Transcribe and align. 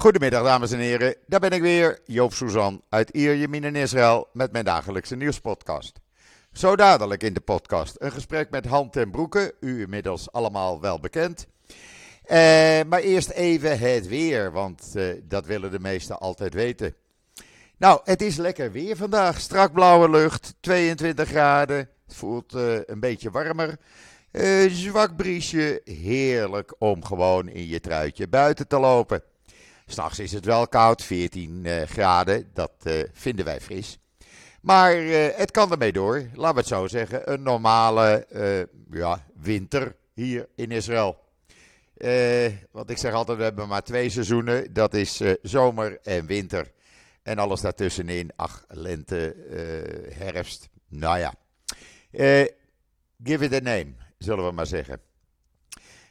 Goedemiddag 0.00 0.42
dames 0.42 0.72
en 0.72 0.78
heren, 0.78 1.14
daar 1.26 1.40
ben 1.40 1.50
ik 1.50 1.60
weer, 1.60 1.98
Joop 2.04 2.32
Suzan 2.32 2.82
uit 2.88 3.10
Ierjemien 3.10 3.64
in 3.64 3.76
Israël 3.76 4.28
met 4.32 4.52
mijn 4.52 4.64
dagelijkse 4.64 5.16
nieuwspodcast. 5.16 6.00
Zo 6.52 6.76
dadelijk 6.76 7.22
in 7.22 7.34
de 7.34 7.40
podcast 7.40 7.96
een 7.98 8.12
gesprek 8.12 8.50
met 8.50 8.66
Han 8.66 8.90
ten 8.90 9.10
Broeke, 9.10 9.54
u 9.60 9.80
inmiddels 9.80 10.32
allemaal 10.32 10.80
wel 10.80 11.00
bekend. 11.00 11.46
Eh, 12.22 12.38
maar 12.88 13.00
eerst 13.00 13.30
even 13.30 13.78
het 13.78 14.08
weer, 14.08 14.52
want 14.52 14.92
eh, 14.94 15.04
dat 15.22 15.46
willen 15.46 15.70
de 15.70 15.80
meesten 15.80 16.18
altijd 16.18 16.54
weten. 16.54 16.94
Nou, 17.78 18.00
het 18.04 18.22
is 18.22 18.36
lekker 18.36 18.72
weer 18.72 18.96
vandaag, 18.96 19.40
strak 19.40 19.72
blauwe 19.72 20.10
lucht, 20.10 20.54
22 20.60 21.28
graden, 21.28 21.76
het 22.06 22.14
voelt 22.14 22.54
eh, 22.54 22.74
een 22.84 23.00
beetje 23.00 23.30
warmer. 23.30 23.76
Zwak 24.68 25.16
briesje, 25.16 25.80
heerlijk 25.84 26.74
om 26.78 27.04
gewoon 27.04 27.48
in 27.48 27.66
je 27.66 27.80
truitje 27.80 28.28
buiten 28.28 28.68
te 28.68 28.78
lopen. 28.78 29.22
S'nachts 29.90 30.18
is 30.18 30.32
het 30.32 30.44
wel 30.44 30.68
koud, 30.68 31.02
14 31.02 31.66
eh, 31.66 31.82
graden, 31.82 32.50
dat 32.54 32.72
eh, 32.82 33.02
vinden 33.12 33.44
wij 33.44 33.60
fris. 33.60 33.98
Maar 34.60 34.92
eh, 34.92 35.36
het 35.36 35.50
kan 35.50 35.70
ermee 35.70 35.92
door, 35.92 36.28
laten 36.34 36.54
we 36.54 36.60
het 36.60 36.68
zo 36.68 36.86
zeggen. 36.86 37.32
Een 37.32 37.42
normale 37.42 38.26
ja, 38.90 39.26
winter 39.40 39.96
hier 40.14 40.48
in 40.54 40.70
Israël. 40.70 41.18
Want 42.70 42.90
ik 42.90 42.98
zeg 42.98 43.12
altijd, 43.12 43.38
we 43.38 43.44
hebben 43.44 43.68
maar 43.68 43.82
twee 43.82 44.08
seizoenen. 44.08 44.72
Dat 44.72 44.94
is 44.94 45.22
zomer 45.42 45.98
en 46.02 46.26
winter. 46.26 46.72
En 47.22 47.38
alles 47.38 47.60
daartussenin, 47.60 48.30
ach, 48.36 48.64
lente, 48.68 49.36
herfst. 50.12 50.68
Nou 50.88 51.18
ja, 51.18 51.34
give 53.24 53.44
it 53.44 53.54
a 53.54 53.60
name, 53.60 53.92
zullen 54.18 54.46
we 54.46 54.52
maar 54.52 54.66
zeggen. 54.66 55.00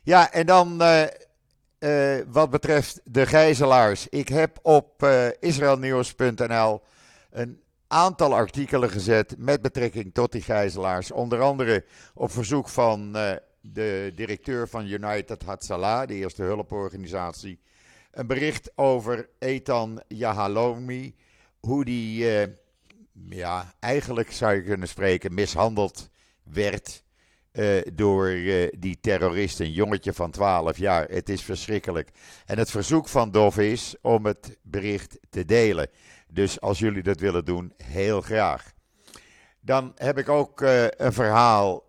Ja, 0.04 0.32
en 0.32 0.46
dan 0.46 0.82
eh, 1.80 2.18
wat 2.28 2.50
betreft 2.50 3.02
de 3.04 3.26
gijzelaars. 3.26 4.08
Ik 4.10 4.28
heb 4.28 4.60
op 4.62 5.04
eh 5.04 5.28
israelnieuws.nl 5.40 6.82
een 7.32 7.62
aantal 7.88 8.34
artikelen 8.34 8.90
gezet 8.90 9.36
met 9.38 9.62
betrekking 9.62 10.14
tot 10.14 10.32
die 10.32 10.42
gijzelaars. 10.42 11.12
Onder 11.12 11.42
andere 11.42 11.86
op 12.14 12.32
verzoek 12.32 12.70
van 12.70 13.16
eh, 13.16 13.36
de 13.62 14.12
directeur 14.16 14.68
van 14.70 14.86
United 14.86 15.44
Hatzalah, 15.44 16.08
de 16.08 16.14
eerste 16.14 16.44
hulporganisatie. 16.44 17.60
Een 18.12 18.28
bericht 18.28 18.72
over 18.76 19.30
Ethan 19.40 20.02
Yahalomi. 20.08 21.16
Hoe 21.60 21.86
die, 21.86 22.26
ja, 23.30 23.74
eigenlijk 23.80 24.32
zou 24.32 24.56
je 24.56 24.64
kunnen 24.64 24.88
spreken, 24.88 25.34
mishandeld 25.34 26.10
werd 26.44 27.04
eh, 27.58 27.82
door 27.94 28.28
eh, 28.28 28.68
die 28.78 28.98
terrorist, 29.02 29.60
een 29.60 29.72
jongetje 29.72 30.14
van 30.14 30.32
12 30.32 30.78
jaar. 30.78 31.08
Het 31.10 31.30
is 31.30 31.44
verschrikkelijk. 31.44 32.10
En 32.46 32.58
het 32.58 32.72
verzoek 32.72 33.08
van 33.08 33.32
Dov 33.32 33.58
is 33.58 33.96
om 34.02 34.26
het 34.26 34.58
bericht 34.62 35.18
te 35.30 35.46
delen. 35.46 35.90
Dus 36.28 36.62
als 36.62 36.80
jullie 36.80 37.04
dat 37.04 37.20
willen 37.20 37.46
doen, 37.46 37.74
heel 37.84 38.22
graag. 38.22 38.74
Dan 39.60 39.92
heb 39.96 40.18
ik 40.18 40.30
ook 40.30 40.62
eh, 40.62 40.88
een 40.88 41.14
verhaal 41.14 41.84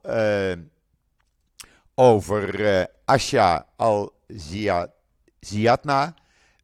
over 1.94 2.86
Asha 3.05 3.66
al-Ziatna, 3.77 4.94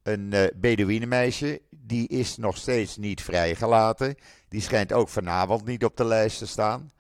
een 0.03 0.35
Bedouinenmeisje. 0.55 1.61
Die 1.71 2.09
is 2.09 2.37
nog 2.37 2.57
steeds 2.57 2.97
niet 2.97 3.23
vrijgelaten. 3.23 4.15
Die 4.49 4.61
schijnt 4.61 4.93
ook 4.93 5.09
vanavond 5.09 5.65
niet 5.65 5.85
op 5.85 5.97
de 5.97 6.05
lijst 6.05 6.39
te 6.39 6.47
staan. 6.47 6.93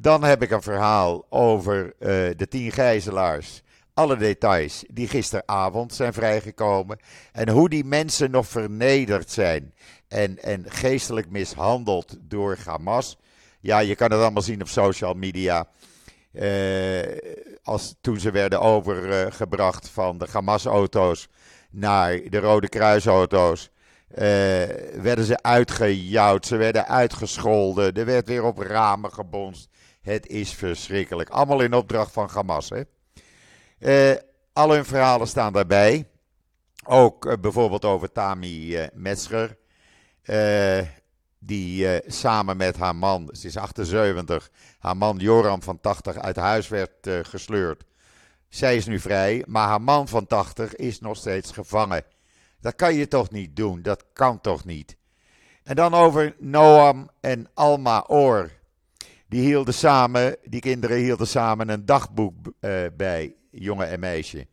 Dan 0.00 0.24
heb 0.24 0.42
ik 0.42 0.50
een 0.50 0.62
verhaal 0.62 1.26
over 1.28 1.92
eh, 1.98 2.08
de 2.36 2.46
tien 2.48 2.72
gijzelaars. 2.72 3.62
Alle 3.94 4.16
details 4.16 4.84
die 4.88 5.08
gisteravond 5.08 5.94
zijn 5.94 6.12
vrijgekomen. 6.12 6.98
En 7.32 7.48
hoe 7.48 7.68
die 7.68 7.84
mensen 7.84 8.30
nog 8.30 8.46
vernederd 8.46 9.30
zijn. 9.30 9.74
En, 10.08 10.42
en 10.42 10.64
geestelijk 10.68 11.30
mishandeld 11.30 12.16
door 12.20 12.56
Hamas. 12.64 13.16
Ja, 13.60 13.78
je 13.78 13.94
kan 13.94 14.10
het 14.10 14.20
allemaal 14.20 14.42
zien 14.42 14.60
op 14.60 14.68
social 14.68 15.14
media. 15.14 15.66
Eh, 16.32 17.18
als, 17.62 17.94
toen 18.00 18.20
ze 18.20 18.30
werden 18.30 18.60
overgebracht 18.60 19.88
van 19.88 20.18
de 20.18 20.26
Hamas-auto's 20.32 21.28
naar 21.70 22.20
de 22.28 22.38
Rode 22.38 22.68
Kruisauto's. 22.68 23.70
eh, 24.08 24.24
werden 25.02 25.24
ze 25.24 25.42
uitgejouwd, 25.42 26.46
ze 26.46 26.56
werden 26.56 26.86
uitgescholden. 26.86 27.94
Er 27.94 28.04
werd 28.04 28.28
weer 28.28 28.44
op 28.44 28.58
ramen 28.58 29.12
gebonst. 29.12 29.68
Het 30.06 30.26
is 30.26 30.54
verschrikkelijk. 30.54 31.28
Allemaal 31.28 31.60
in 31.60 31.74
opdracht 31.74 32.12
van 32.12 32.28
Hamas. 32.32 32.68
Hè? 32.68 32.82
Eh, 33.78 34.22
al 34.52 34.70
hun 34.72 34.84
verhalen 34.84 35.28
staan 35.28 35.52
daarbij. 35.52 36.08
Ook 36.84 37.26
eh, 37.26 37.32
bijvoorbeeld 37.40 37.84
over 37.84 38.12
Tami 38.12 38.76
eh 38.76 38.86
Metzger. 38.92 39.56
die 41.38 42.00
samen 42.06 42.56
met 42.56 42.76
haar 42.76 42.96
man, 42.96 43.28
ze 43.32 43.46
is 43.46 43.56
78, 43.56 44.50
haar 44.78 44.96
man 44.96 45.16
Joram 45.16 45.62
van 45.62 45.80
80 45.80 46.16
uit 46.16 46.36
huis 46.36 46.68
werd 46.68 47.08
gesleurd. 47.22 47.84
Zij 48.48 48.76
is 48.76 48.86
nu 48.86 49.00
vrij, 49.00 49.44
maar 49.46 49.68
haar 49.68 49.82
man 49.82 50.08
van 50.08 50.26
80 50.26 50.76
is 50.76 51.00
nog 51.00 51.16
steeds 51.16 51.52
gevangen. 51.52 52.04
Dat 52.60 52.74
kan 52.74 52.94
je 52.94 53.08
toch 53.08 53.30
niet 53.30 53.56
doen? 53.56 53.82
Dat 53.82 54.04
kan 54.12 54.40
toch 54.40 54.64
niet? 54.64 54.96
En 55.62 55.76
dan 55.76 55.94
over 55.94 56.34
Noam 56.38 57.10
en 57.20 57.48
Alma 57.54 58.04
Oor. 58.06 58.50
Die 59.28 59.40
hielden 59.40 59.74
samen, 59.74 60.36
die 60.44 60.60
kinderen 60.60 60.96
hielden 60.96 61.26
samen 61.26 61.68
een 61.68 61.86
dagboek 61.86 62.34
eh, 62.60 62.70
bij, 62.96 63.34
jongen 63.50 63.88
en 63.88 64.00
meisje. 64.00 64.46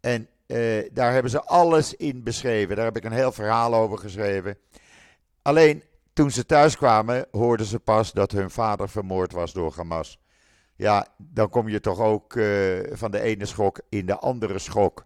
En 0.00 0.28
eh, 0.46 0.90
daar 0.92 1.12
hebben 1.12 1.30
ze 1.30 1.42
alles 1.42 1.94
in 1.94 2.22
beschreven. 2.22 2.76
Daar 2.76 2.84
heb 2.84 2.96
ik 2.96 3.04
een 3.04 3.12
heel 3.12 3.32
verhaal 3.32 3.74
over 3.74 3.98
geschreven. 3.98 4.58
Alleen 5.42 5.82
toen 6.12 6.30
ze 6.30 6.46
thuis 6.46 6.76
kwamen, 6.76 7.26
hoorden 7.30 7.66
ze 7.66 7.78
pas 7.78 8.12
dat 8.12 8.32
hun 8.32 8.50
vader 8.50 8.88
vermoord 8.88 9.32
was 9.32 9.52
door 9.52 9.72
Hamas. 9.76 10.18
Ja, 10.76 11.06
dan 11.16 11.48
kom 11.48 11.68
je 11.68 11.80
toch 11.80 12.00
ook 12.00 12.36
eh, 12.36 12.46
van 12.92 13.10
de 13.10 13.20
ene 13.20 13.46
schok 13.46 13.80
in 13.88 14.06
de 14.06 14.18
andere 14.18 14.58
schok. 14.58 15.04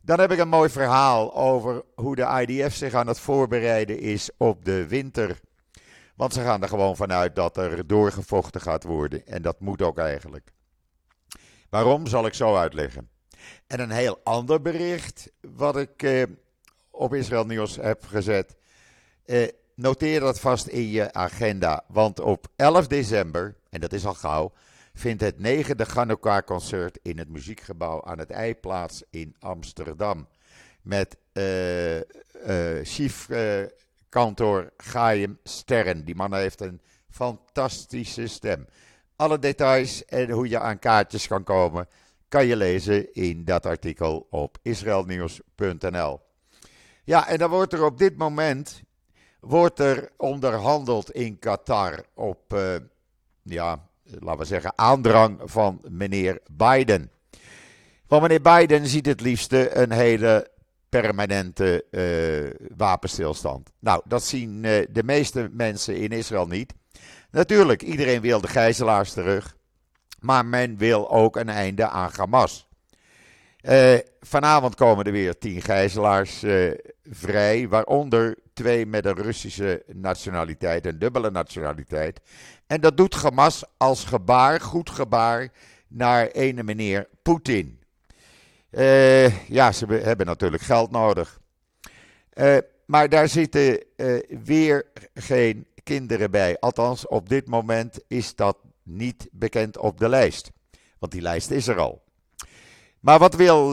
Dan 0.00 0.20
heb 0.20 0.32
ik 0.32 0.38
een 0.38 0.48
mooi 0.48 0.70
verhaal 0.70 1.34
over 1.36 1.82
hoe 1.94 2.16
de 2.16 2.44
IDF 2.46 2.74
zich 2.74 2.94
aan 2.94 3.06
het 3.06 3.20
voorbereiden 3.20 3.98
is 3.98 4.30
op 4.36 4.64
de 4.64 4.86
winter. 4.86 5.40
Want 6.20 6.32
ze 6.32 6.40
gaan 6.40 6.62
er 6.62 6.68
gewoon 6.68 6.96
vanuit 6.96 7.34
dat 7.34 7.56
er 7.56 7.86
doorgevochten 7.86 8.60
gaat 8.60 8.84
worden. 8.84 9.26
En 9.26 9.42
dat 9.42 9.60
moet 9.60 9.82
ook 9.82 9.98
eigenlijk. 9.98 10.52
Waarom 11.70 12.06
zal 12.06 12.26
ik 12.26 12.34
zo 12.34 12.56
uitleggen. 12.56 13.08
En 13.66 13.80
een 13.80 13.90
heel 13.90 14.20
ander 14.24 14.62
bericht 14.62 15.32
wat 15.40 15.76
ik 15.76 16.02
eh, 16.02 16.22
op 16.90 17.14
Israël 17.14 17.44
Nieuws 17.44 17.76
heb 17.76 18.06
gezet. 18.06 18.56
Eh, 19.24 19.48
noteer 19.74 20.20
dat 20.20 20.40
vast 20.40 20.66
in 20.66 20.88
je 20.88 21.12
agenda. 21.12 21.84
Want 21.88 22.20
op 22.20 22.46
11 22.56 22.86
december, 22.86 23.56
en 23.70 23.80
dat 23.80 23.92
is 23.92 24.06
al 24.06 24.14
gauw, 24.14 24.52
vindt 24.94 25.22
het 25.22 25.38
negende 25.38 25.84
Chanukka-concert 25.84 26.98
in 27.02 27.18
het 27.18 27.28
muziekgebouw 27.28 28.04
aan 28.04 28.18
het 28.18 28.30
IJ 28.30 28.54
plaats 28.54 29.02
in 29.10 29.36
Amsterdam. 29.38 30.28
Met 30.82 31.16
eh 31.32 31.98
eh 31.98 32.84
chief 32.84 33.28
eh, 33.28 33.62
kantor 34.10 34.72
Chaim 34.76 35.38
Sterren. 35.44 36.04
Die 36.04 36.14
man 36.14 36.34
heeft 36.34 36.60
een 36.60 36.80
fantastische 37.08 38.26
stem. 38.26 38.66
Alle 39.16 39.38
details 39.38 40.04
en 40.04 40.30
hoe 40.30 40.48
je 40.48 40.58
aan 40.58 40.78
kaartjes 40.78 41.26
kan 41.26 41.44
komen, 41.44 41.88
kan 42.28 42.46
je 42.46 42.56
lezen 42.56 43.12
in 43.12 43.44
dat 43.44 43.66
artikel 43.66 44.26
op 44.30 44.58
israelnieuws.nl. 44.62 46.20
Ja, 47.04 47.28
en 47.28 47.38
dan 47.38 47.50
wordt 47.50 47.72
er 47.72 47.84
op 47.84 47.98
dit 47.98 48.16
moment 48.16 48.82
wordt 49.40 49.78
er 49.78 50.10
onderhandeld 50.16 51.10
in 51.10 51.38
Qatar 51.38 52.04
op, 52.14 52.52
eh, 52.52 52.74
ja, 53.42 53.88
laten 54.02 54.40
we 54.40 54.44
zeggen, 54.44 54.72
aandrang 54.76 55.40
van 55.44 55.80
meneer 55.88 56.40
Biden. 56.50 57.10
Want 58.06 58.22
meneer 58.22 58.40
Biden 58.40 58.86
ziet 58.86 59.06
het 59.06 59.20
liefste 59.20 59.76
een 59.76 59.92
hele 59.92 60.50
permanente 60.90 61.84
eh, 61.90 62.68
wapenstilstand. 62.76 63.70
Nou, 63.78 64.02
dat 64.04 64.24
zien 64.24 64.64
eh, 64.64 64.86
de 64.90 65.02
meeste 65.02 65.48
mensen 65.52 65.96
in 65.96 66.10
Israël 66.10 66.46
niet. 66.46 66.74
Natuurlijk, 67.30 67.82
iedereen 67.82 68.20
wil 68.20 68.40
de 68.40 68.48
gijzelaars 68.48 69.12
terug. 69.12 69.56
Maar 70.20 70.46
men 70.46 70.76
wil 70.76 71.10
ook 71.10 71.36
een 71.36 71.48
einde 71.48 71.88
aan 71.88 72.10
Hamas. 72.16 72.68
Eh, 73.60 73.98
vanavond 74.20 74.74
komen 74.74 75.04
er 75.04 75.12
weer 75.12 75.38
tien 75.38 75.62
gijzelaars 75.62 76.44
vrij, 77.10 77.68
waaronder 77.68 78.38
twee 78.52 78.86
met 78.86 79.04
een 79.04 79.14
Russische 79.14 79.82
nationaliteit, 79.92 80.86
een 80.86 80.98
dubbele 80.98 81.30
nationaliteit. 81.30 82.20
En 82.66 82.80
dat 82.80 82.96
doet 82.96 83.14
Hamas 83.14 83.64
als 83.76 84.04
gebaar, 84.04 84.60
goed 84.60 84.90
gebaar, 84.90 85.48
naar 85.88 86.26
ene 86.26 86.62
meneer 86.62 87.08
Poetin. 87.22 87.79
Eh, 88.70 89.48
ja, 89.48 89.72
ze 89.72 89.86
hebben 89.86 90.26
natuurlijk 90.26 90.62
geld 90.62 90.90
nodig. 90.90 91.40
Eh, 92.30 92.56
maar 92.86 93.08
daar 93.08 93.28
zitten 93.28 93.84
eh, 93.96 94.38
weer 94.44 94.86
geen 95.14 95.66
kinderen 95.82 96.30
bij. 96.30 96.58
Althans, 96.58 97.06
op 97.06 97.28
dit 97.28 97.46
moment 97.48 98.00
is 98.08 98.34
dat 98.34 98.56
niet 98.82 99.28
bekend 99.32 99.78
op 99.78 99.98
de 99.98 100.08
lijst. 100.08 100.50
Want 100.98 101.12
die 101.12 101.22
lijst 101.22 101.50
is 101.50 101.68
er 101.68 101.78
al. 101.78 102.02
Maar 103.00 103.18
wat 103.18 103.34
wil 103.34 103.70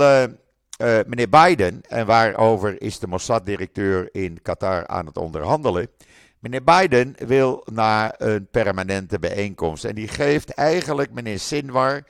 meneer 1.07 1.29
Biden, 1.29 1.81
en 1.81 2.05
waarover 2.05 2.81
is 2.81 2.99
de 2.99 3.07
Mossad-directeur 3.07 4.09
in 4.11 4.41
Qatar 4.41 4.88
aan 4.88 5.05
het 5.05 5.17
onderhandelen. 5.17 5.89
Meneer 6.39 6.63
Biden 6.63 7.15
wil 7.17 7.63
naar 7.71 8.15
een 8.17 8.47
permanente 8.51 9.19
bijeenkomst. 9.19 9.85
En 9.85 9.95
die 9.95 10.07
geeft 10.07 10.49
eigenlijk 10.49 11.11
meneer 11.11 11.39
Sinwar, 11.39 12.03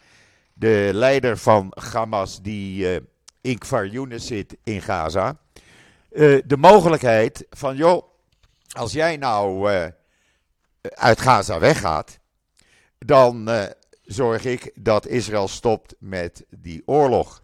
de 0.59 0.89
leider 0.93 1.37
van 1.37 1.73
Hamas, 1.91 2.41
die 2.41 2.93
uh, 2.93 2.99
in 3.41 3.57
Kfar 3.57 3.89
zit 4.15 4.57
in 4.63 4.81
Gaza, 4.81 5.37
uh, 6.11 6.41
de 6.45 6.57
mogelijkheid 6.57 7.45
van, 7.49 7.75
joh, 7.75 8.03
als 8.71 8.91
jij 8.91 9.17
nou 9.17 9.71
uh, 9.71 9.85
uit 10.81 11.21
Gaza 11.21 11.59
weggaat, 11.59 12.19
dan 12.97 13.49
zorg 14.03 14.45
ik 14.45 14.71
dat 14.75 15.07
Israël 15.07 15.47
stopt 15.47 15.95
met 15.99 16.45
die 16.49 16.83
oorlog. 16.85 17.43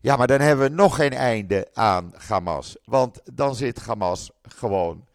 Ja, 0.00 0.16
maar 0.16 0.26
dan 0.26 0.40
hebben 0.40 0.68
we 0.68 0.74
nog 0.74 0.96
geen 0.96 1.12
einde 1.12 1.68
aan 1.72 2.14
Hamas. 2.26 2.76
Want 2.84 3.20
dan 3.34 3.54
zit 3.54 3.78
Hamas 3.78 4.30
gewoon 4.42 5.06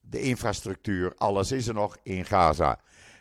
de 0.00 0.20
infrastructuur, 0.20 1.12
alles 1.16 1.52
is 1.52 1.66
er 1.66 1.74
nog 1.74 1.96
in 2.02 2.24
Gaza. 2.24 2.80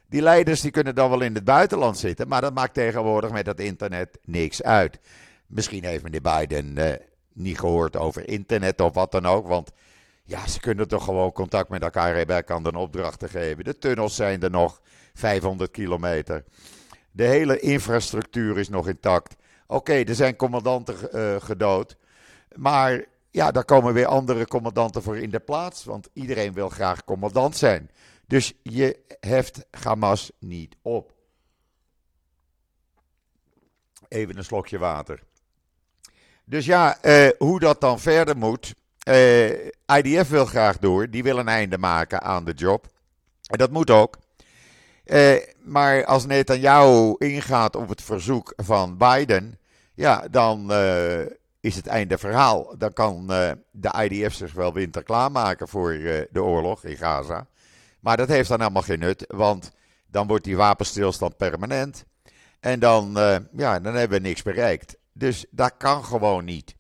Die 0.10 0.22
leiders 0.22 0.62
die 0.62 0.72
kunnen 0.72 0.96
dan 0.96 1.10
wel 1.10 1.22
in 1.22 1.36
het 1.36 1.44
buitenland 1.44 1.98
zitten, 1.98 2.28
maar 2.28 2.42
dat 2.42 2.54
maakt 2.54 2.74
tegenwoordig 2.74 3.32
met 3.32 3.46
dat 3.46 3.60
internet 3.60 4.20
niks 4.24 4.64
uit. 4.64 5.00
Misschien 5.48 5.84
heeft 5.84 6.04
meneer 6.04 6.22
Biden 6.22 6.78
uh, 6.78 6.92
niet 7.34 7.60
gehoord 7.60 7.96
over 7.96 8.28
internet 8.28 8.82
of 8.82 8.94
wat 8.94 9.12
dan 9.12 9.26
ook, 9.26 9.48
want 9.48 9.72
ja, 10.24 10.48
ze 10.48 10.60
kunnen 10.60 10.88
toch 10.88 11.04
gewoon 11.04 11.32
contact 11.32 11.70
met 11.70 11.82
elkaar 11.82 12.16
hebben. 12.16 12.36
Hij 12.36 12.44
kan 12.44 12.64
dan 12.64 12.76
opdrachten 12.76 13.30
geven. 13.30 13.64
De 13.64 13.78
tunnels 13.78 14.16
zijn 14.16 14.42
er 14.42 14.50
nog 14.50 14.82
500 15.14 15.72
kilometer. 15.72 16.44
De 17.12 17.24
hele 17.24 17.60
infrastructuur 17.60 18.58
is 18.58 18.70
nog 18.70 18.88
intact. 18.88 19.36
Oké, 19.68 19.94
er 19.94 20.16
zijn 20.16 20.36
commandanten 20.36 20.96
uh, 21.14 21.36
gedood. 21.40 21.96
Maar 22.56 23.06
ja, 23.32 23.52
daar 23.52 23.66
komen 23.66 23.94
weer 23.94 24.06
andere 24.06 24.48
commandanten 24.48 25.04
voor 25.04 25.18
in 25.18 25.30
de 25.30 25.40
plaats. 25.40 25.84
Want 25.84 26.10
iedereen 26.14 26.54
wil 26.54 26.70
graag 26.70 27.04
commandant 27.04 27.58
zijn. 27.58 27.90
Dus 28.28 28.54
je 28.64 29.00
heft 29.20 29.66
Hamas 29.72 30.32
niet 30.40 30.76
op. 30.82 31.14
Even 34.08 34.38
een 34.38 34.44
slokje 34.44 34.78
water. 34.78 35.24
Dus 36.46 36.66
ja, 36.66 37.02
eh, 37.02 37.30
hoe 37.38 37.60
dat 37.60 37.82
dan 37.82 38.00
verder 38.00 38.38
moet. 38.38 38.76
Eh, 39.00 39.66
IDF 39.98 40.30
wil 40.30 40.46
graag 40.46 40.78
door. 40.78 41.10
Die 41.10 41.24
wil 41.24 41.38
een 41.38 41.48
einde 41.48 41.78
maken 41.78 42.22
aan 42.22 42.46
de 42.46 42.54
job. 42.54 42.88
En 43.48 43.58
dat 43.58 43.72
moet 43.72 43.90
ook. 43.90 44.18
Eh, 45.04 45.36
maar 45.64 46.06
als 46.06 46.26
Netanyahu 46.26 47.16
ingaat 47.18 47.76
op 47.76 47.90
het 47.90 48.02
verzoek 48.02 48.54
van 48.56 48.98
Biden. 48.98 49.60
Ja, 49.94 50.28
dan 50.32 50.72
eh, 50.72 51.20
is 51.60 51.76
het 51.76 51.88
einde 51.88 52.18
verhaal. 52.18 52.78
Dan 52.78 52.94
kan 52.94 53.22
uh, 53.30 53.52
de 53.72 54.08
IDF 54.10 54.34
zich 54.34 54.54
wel 54.54 54.74
winter 54.74 55.04
klaarmaken 55.04 55.68
voor 55.68 55.94
uh, 55.94 56.22
de 56.32 56.44
oorlog 56.44 56.84
in 56.84 56.98
Gaza. 56.98 57.48
Maar 58.00 58.18
dat 58.18 58.28
heeft 58.28 58.50
dan 58.50 58.60
helemaal 58.60 58.82
geen 58.82 59.00
nut, 59.00 59.26
want 59.28 59.72
dan 60.08 60.28
wordt 60.28 60.44
die 60.44 60.58
wapenstilstand 60.58 61.38
permanent. 61.38 62.06
En 62.60 62.80
dan, 62.80 63.18
uh, 63.18 63.38
ja, 63.52 63.80
dan 63.80 63.96
hebben 63.96 64.22
we 64.22 64.28
niks 64.28 64.42
bereikt. 64.42 64.96
Dus 65.14 65.46
dat 65.50 65.74
kan 65.78 66.04
gewoon 66.04 66.46
niet. 66.46 66.76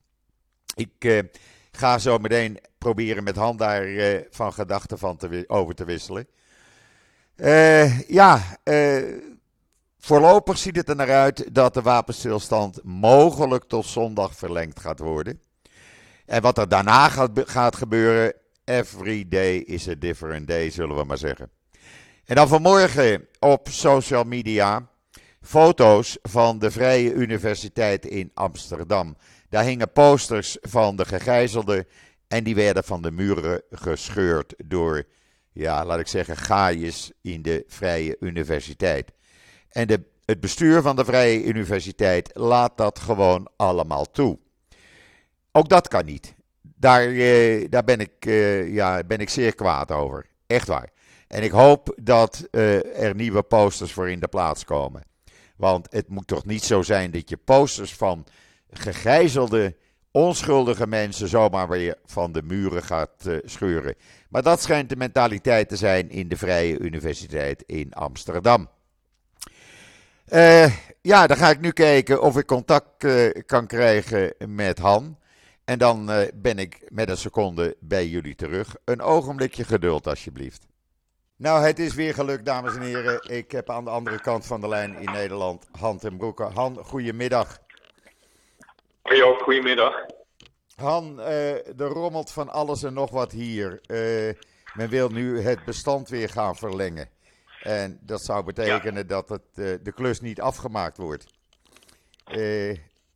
Ik 0.75 1.23
ga 1.71 1.97
zo 1.97 2.17
meteen 2.17 2.59
proberen 2.77 3.23
met 3.23 3.35
Han 3.35 3.57
daar 3.57 3.87
van 4.29 4.53
gedachten 4.53 4.97
van 4.97 5.17
te, 5.17 5.43
over 5.47 5.75
te 5.75 5.85
wisselen. 5.85 6.27
ja, 8.07 8.57
Voorlopig 10.07 10.57
ziet 10.57 10.75
het 10.75 10.89
er 10.89 10.95
naar 10.95 11.11
uit 11.11 11.55
dat 11.55 11.73
de 11.73 11.81
wapenstilstand 11.81 12.83
mogelijk 12.83 13.63
tot 13.63 13.85
zondag 13.85 14.35
verlengd 14.35 14.79
gaat 14.79 14.99
worden. 14.99 15.41
En 16.25 16.41
wat 16.41 16.57
er 16.57 16.69
daarna 16.69 17.09
gaat, 17.09 17.29
gaat 17.33 17.75
gebeuren, 17.75 18.33
every 18.67 19.27
day 19.27 19.57
is 19.57 19.87
a 19.87 19.95
different 19.95 20.47
day, 20.47 20.69
zullen 20.69 20.95
we 20.95 21.03
maar 21.03 21.17
zeggen. 21.17 21.49
En 22.25 22.35
dan 22.35 22.47
vanmorgen 22.47 23.27
op 23.39 23.67
social 23.69 24.23
media 24.23 24.89
foto's 25.41 26.17
van 26.21 26.59
de 26.59 26.71
Vrije 26.71 27.13
Universiteit 27.13 28.05
in 28.05 28.31
Amsterdam. 28.33 29.17
Daar 29.49 29.63
hingen 29.63 29.91
posters 29.91 30.57
van 30.61 30.95
de 30.95 31.05
gegijzelden 31.05 31.87
en 32.27 32.43
die 32.43 32.55
werden 32.55 32.83
van 32.83 33.01
de 33.01 33.11
muren 33.11 33.61
gescheurd 33.71 34.53
door, 34.65 35.03
ja, 35.51 35.85
laat 35.85 35.99
ik 35.99 36.07
zeggen, 36.07 36.37
gaaiers 36.37 37.11
in 37.21 37.41
de 37.41 37.63
Vrije 37.67 38.17
Universiteit. 38.19 39.11
En 39.69 39.87
de, 39.87 40.03
het 40.25 40.39
bestuur 40.39 40.81
van 40.81 40.95
de 40.95 41.05
Vrije 41.05 41.43
Universiteit 41.43 42.29
laat 42.33 42.77
dat 42.77 42.99
gewoon 42.99 43.49
allemaal 43.55 44.11
toe. 44.11 44.39
Ook 45.51 45.69
dat 45.69 45.87
kan 45.87 46.05
niet. 46.05 46.35
Daar, 46.79 47.07
eh, 47.07 47.65
daar 47.69 47.83
ben, 47.83 47.99
ik, 47.99 48.25
eh, 48.25 48.73
ja, 48.73 49.03
ben 49.03 49.19
ik 49.19 49.29
zeer 49.29 49.55
kwaad 49.55 49.91
over. 49.91 50.25
Echt 50.47 50.67
waar. 50.67 50.89
En 51.27 51.43
ik 51.43 51.51
hoop 51.51 51.97
dat 52.01 52.47
uh, 52.51 53.03
er 53.03 53.15
nieuwe 53.15 53.43
posters 53.43 53.91
voor 53.91 54.09
in 54.09 54.19
de 54.19 54.27
plaats 54.27 54.63
komen. 54.63 55.03
Want 55.55 55.87
het 55.89 56.09
moet 56.09 56.27
toch 56.27 56.45
niet 56.45 56.63
zo 56.63 56.81
zijn 56.81 57.11
dat 57.11 57.29
je 57.29 57.37
posters 57.37 57.93
van 57.93 58.25
gegijzelde, 58.71 59.75
onschuldige 60.11 60.87
mensen 60.87 61.27
zomaar 61.27 61.67
weer 61.67 61.95
van 62.05 62.31
de 62.31 62.41
muren 62.43 62.83
gaat 62.83 63.29
scheuren. 63.43 63.95
Maar 64.29 64.43
dat 64.43 64.61
schijnt 64.61 64.89
de 64.89 64.95
mentaliteit 64.95 65.69
te 65.69 65.75
zijn 65.75 66.09
in 66.09 66.27
de 66.27 66.37
Vrije 66.37 66.79
Universiteit 66.79 67.63
in 67.65 67.93
Amsterdam. 67.93 68.69
Ja, 71.01 71.27
dan 71.27 71.37
ga 71.37 71.49
ik 71.49 71.59
nu 71.59 71.71
kijken 71.71 72.21
of 72.21 72.37
ik 72.37 72.45
contact 72.45 73.05
kan 73.45 73.67
krijgen 73.67 74.33
met 74.47 74.79
Han. 74.79 75.17
En 75.67 75.77
dan 75.77 76.11
uh, 76.11 76.27
ben 76.33 76.59
ik 76.59 76.79
met 76.89 77.09
een 77.09 77.17
seconde 77.17 77.75
bij 77.79 78.07
jullie 78.07 78.35
terug. 78.35 78.75
Een 78.83 79.01
ogenblikje 79.01 79.63
geduld, 79.63 80.07
alsjeblieft. 80.07 80.67
Nou, 81.35 81.65
het 81.65 81.79
is 81.79 81.93
weer 81.93 82.13
gelukt, 82.13 82.45
dames 82.45 82.75
en 82.75 82.81
heren. 82.81 83.29
Ik 83.29 83.51
heb 83.51 83.69
aan 83.69 83.83
de 83.83 83.89
andere 83.89 84.21
kant 84.21 84.45
van 84.45 84.61
de 84.61 84.67
lijn 84.67 84.95
in 84.95 85.11
Nederland 85.11 85.67
Han 85.71 85.97
ten 85.97 86.17
Broeke. 86.17 86.43
Han, 86.43 86.75
goedemiddag. 86.75 87.57
Hoi 89.01 89.23
ook, 89.23 89.41
goedemiddag. 89.41 89.93
Han, 90.75 91.19
er 91.19 91.75
rommelt 91.77 92.31
van 92.31 92.49
alles 92.49 92.83
en 92.83 92.93
nog 92.93 93.11
wat 93.11 93.31
hier. 93.31 93.81
men 94.73 94.89
wil 94.89 95.09
nu 95.09 95.41
het 95.41 95.65
bestand 95.65 96.09
weer 96.09 96.29
gaan 96.29 96.55
verlengen. 96.55 97.09
En 97.61 97.99
dat 98.01 98.21
zou 98.21 98.43
betekenen 98.43 99.07
dat 99.07 99.29
het, 99.29 99.41
uh, 99.55 99.75
de 99.83 99.91
klus 99.91 100.21
niet 100.21 100.41
afgemaakt 100.41 100.97
wordt. 100.97 101.25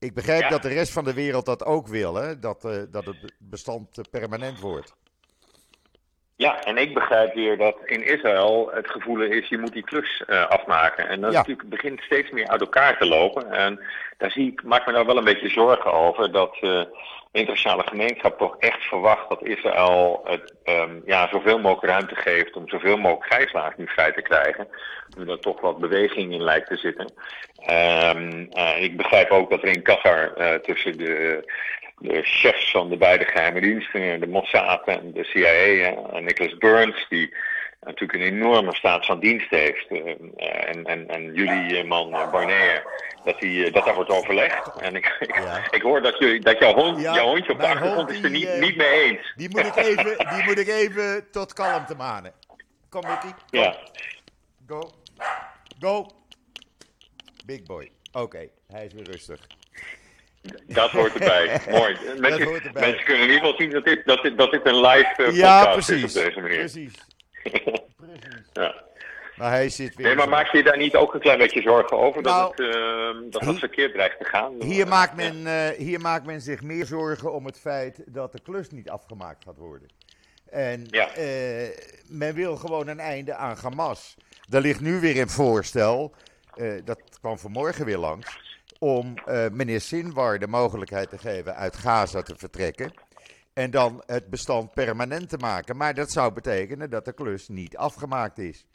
Uh, 0.01 0.09
ik 0.09 0.13
begrijp 0.13 0.41
ja. 0.41 0.49
dat 0.49 0.61
de 0.61 0.69
rest 0.69 0.93
van 0.93 1.03
de 1.03 1.13
wereld 1.13 1.45
dat 1.45 1.65
ook 1.65 1.87
wil, 1.87 2.15
hè? 2.15 2.39
Dat, 2.39 2.65
uh, 2.65 2.81
dat 2.91 3.05
het 3.05 3.33
bestand 3.39 4.01
permanent 4.11 4.59
wordt. 4.59 4.95
Ja, 6.35 6.63
en 6.63 6.77
ik 6.77 6.93
begrijp 6.93 7.33
weer 7.33 7.57
dat 7.57 7.75
in 7.85 8.03
Israël 8.03 8.69
het 8.73 8.89
gevoel 8.89 9.21
is, 9.21 9.49
je 9.49 9.57
moet 9.57 9.73
die 9.73 9.83
klus 9.83 10.23
afmaken. 10.27 11.07
En 11.07 11.21
dat 11.21 11.31
ja. 11.31 11.37
natuurlijk 11.37 11.69
begint 11.69 12.01
steeds 12.01 12.31
meer 12.31 12.47
uit 12.47 12.61
elkaar 12.61 12.97
te 12.97 13.05
lopen. 13.05 13.51
En 13.51 13.79
daar 14.17 14.31
zie 14.31 14.51
ik, 14.51 14.63
maak 14.63 14.85
me 14.85 14.91
nou 14.91 15.05
wel 15.05 15.17
een 15.17 15.23
beetje 15.23 15.49
zorgen 15.49 15.93
over 15.93 16.31
dat 16.31 16.57
internationale 17.31 17.87
gemeenschap 17.87 18.37
toch 18.37 18.55
echt 18.59 18.83
verwacht 18.83 19.29
dat 19.29 19.43
Israël 19.43 20.21
het, 20.23 20.53
um, 20.65 21.01
ja, 21.05 21.27
zoveel 21.31 21.59
mogelijk 21.59 21.91
ruimte 21.91 22.15
geeft 22.15 22.55
om 22.55 22.69
zoveel 22.69 22.97
mogelijk 22.97 23.33
gijzelaars 23.33 23.75
nu 23.77 23.87
vrij 23.87 24.11
te 24.11 24.21
krijgen. 24.21 24.67
Nu 25.17 25.31
er 25.31 25.39
toch 25.39 25.61
wat 25.61 25.79
beweging 25.79 26.33
in 26.33 26.43
lijkt 26.43 26.67
te 26.67 26.77
zitten. 26.77 27.13
Um, 28.15 28.49
uh, 28.53 28.83
ik 28.83 28.97
begrijp 28.97 29.29
ook 29.29 29.49
dat 29.49 29.61
er 29.61 29.67
in 29.67 29.81
Qatar 29.81 30.33
uh, 30.37 30.53
tussen 30.53 30.97
de, 30.97 31.43
chefs 32.23 32.71
van 32.71 32.89
de 32.89 32.97
beide 32.97 33.25
geheime 33.25 33.61
diensten, 33.61 34.19
de 34.19 34.27
Mossad 34.27 34.87
en 34.87 35.11
de 35.13 35.23
CIA, 35.23 35.93
en 36.13 36.23
Nicholas 36.23 36.57
Burns, 36.57 37.05
die 37.09 37.33
natuurlijk 37.85 38.13
een 38.13 38.33
enorme 38.33 38.75
staat 38.75 39.05
van 39.05 39.19
dienst 39.19 39.49
heeft. 39.49 39.85
Uh, 39.89 40.09
en, 40.69 40.83
en, 40.85 41.07
en 41.09 41.33
jullie 41.33 41.83
man 41.83 42.09
Barnier 42.09 42.83
dat, 43.23 43.39
die, 43.39 43.71
dat 43.71 43.85
daar 43.85 43.95
wordt 43.95 44.09
overlegd. 44.09 44.71
En 44.79 44.95
ik, 44.95 45.15
ik, 45.19 45.35
ja. 45.35 45.71
ik 45.71 45.81
hoor 45.81 46.01
dat, 46.01 46.17
je, 46.17 46.39
dat 46.39 46.59
jouw, 46.59 46.73
hond, 46.73 47.01
ja, 47.01 47.13
jouw 47.13 47.25
hondje 47.25 47.51
op 47.51 47.59
de 47.59 47.67
achtergrond 47.67 48.09
is 48.09 48.23
er 48.23 48.29
niet, 48.29 48.57
niet 48.59 48.75
mee 48.75 49.01
eens. 49.01 49.33
Die 49.35 49.49
moet 49.49 49.65
ik 49.65 49.75
even, 49.75 50.17
die 50.35 50.43
moet 50.43 50.57
ik 50.57 50.67
even 50.67 51.31
tot 51.31 51.53
kalmte 51.53 51.95
manen. 51.95 52.33
Kom, 52.89 53.01
Mickey. 53.01 53.33
Ja. 53.49 53.77
Go. 54.67 54.91
Go. 55.79 56.07
Big 57.45 57.63
boy. 57.63 57.91
Oké, 58.11 58.23
okay, 58.23 58.49
hij 58.67 58.85
is 58.85 58.93
weer 58.93 59.11
rustig. 59.11 59.39
Dat 60.67 60.91
hoort 60.91 61.13
erbij. 61.13 61.61
Mooi. 61.69 61.97
Mensen, 62.17 62.53
erbij. 62.53 62.81
mensen 62.81 63.03
kunnen 63.03 63.23
in 63.23 63.29
ieder 63.29 63.45
geval 63.45 63.57
zien 63.57 63.69
dat 63.69 63.85
dit, 63.85 64.05
dat 64.05 64.21
dit, 64.21 64.37
dat 64.37 64.51
dit 64.51 64.65
een 64.65 64.81
live 64.81 65.15
uh, 65.17 65.35
ja, 65.35 65.63
podcast 65.63 65.87
precies, 65.87 66.03
is 66.03 66.17
op 66.17 66.23
deze 66.23 66.41
manier. 66.41 66.57
Precies. 66.57 66.93
Precies. 67.95 68.49
ja. 68.53 68.89
Maar 69.41 69.51
hij 69.51 69.69
zit 69.69 69.95
weer. 69.95 70.05
Nee, 70.05 70.15
maar 70.15 70.29
maak 70.29 70.51
je 70.51 70.63
daar 70.63 70.77
niet 70.77 70.95
ook 70.95 71.13
een 71.13 71.19
klein 71.19 71.37
beetje 71.37 71.61
zorgen 71.61 71.97
over 71.97 72.21
nou, 72.21 72.55
dat, 72.55 72.67
het, 72.67 72.75
uh, 72.75 73.31
dat 73.31 73.45
het 73.45 73.59
verkeerd 73.59 73.93
dreigt 73.93 74.17
te 74.17 74.25
gaan? 74.25 74.53
Hier 74.63 74.87
maakt, 74.87 75.15
men, 75.15 75.35
uh, 75.35 75.67
hier 75.69 75.99
maakt 75.99 76.25
men 76.25 76.41
zich 76.41 76.61
meer 76.61 76.85
zorgen 76.85 77.33
om 77.33 77.45
het 77.45 77.59
feit 77.59 78.03
dat 78.05 78.31
de 78.31 78.39
klus 78.41 78.69
niet 78.69 78.89
afgemaakt 78.89 79.43
gaat 79.43 79.57
worden. 79.57 79.87
En 80.49 80.87
ja. 80.89 81.17
uh, 81.17 81.69
men 82.07 82.33
wil 82.33 82.55
gewoon 82.55 82.87
een 82.87 82.99
einde 82.99 83.35
aan 83.35 83.57
Hamas. 83.61 84.15
Er 84.49 84.61
ligt 84.61 84.81
nu 84.81 84.99
weer 84.99 85.21
een 85.21 85.29
voorstel, 85.29 86.13
dat 86.83 87.01
kwam 87.19 87.37
vanmorgen 87.37 87.85
weer 87.85 87.97
langs. 87.97 88.39
om 88.79 89.13
meneer 89.51 89.81
Sinwar 89.81 90.39
de 90.39 90.47
mogelijkheid 90.47 91.09
te 91.09 91.17
geven 91.17 91.55
uit 91.55 91.75
Gaza 91.75 92.21
te 92.21 92.35
vertrekken. 92.37 92.93
En 93.53 93.71
dan 93.71 94.03
het 94.05 94.29
bestand 94.29 94.73
permanent 94.73 95.29
te 95.29 95.37
maken. 95.37 95.77
Maar 95.77 95.93
dat 95.93 96.11
zou 96.11 96.33
betekenen 96.33 96.89
dat 96.89 97.05
de 97.05 97.13
klus 97.13 97.47
niet 97.47 97.77
afgemaakt 97.77 98.37
is. 98.37 98.65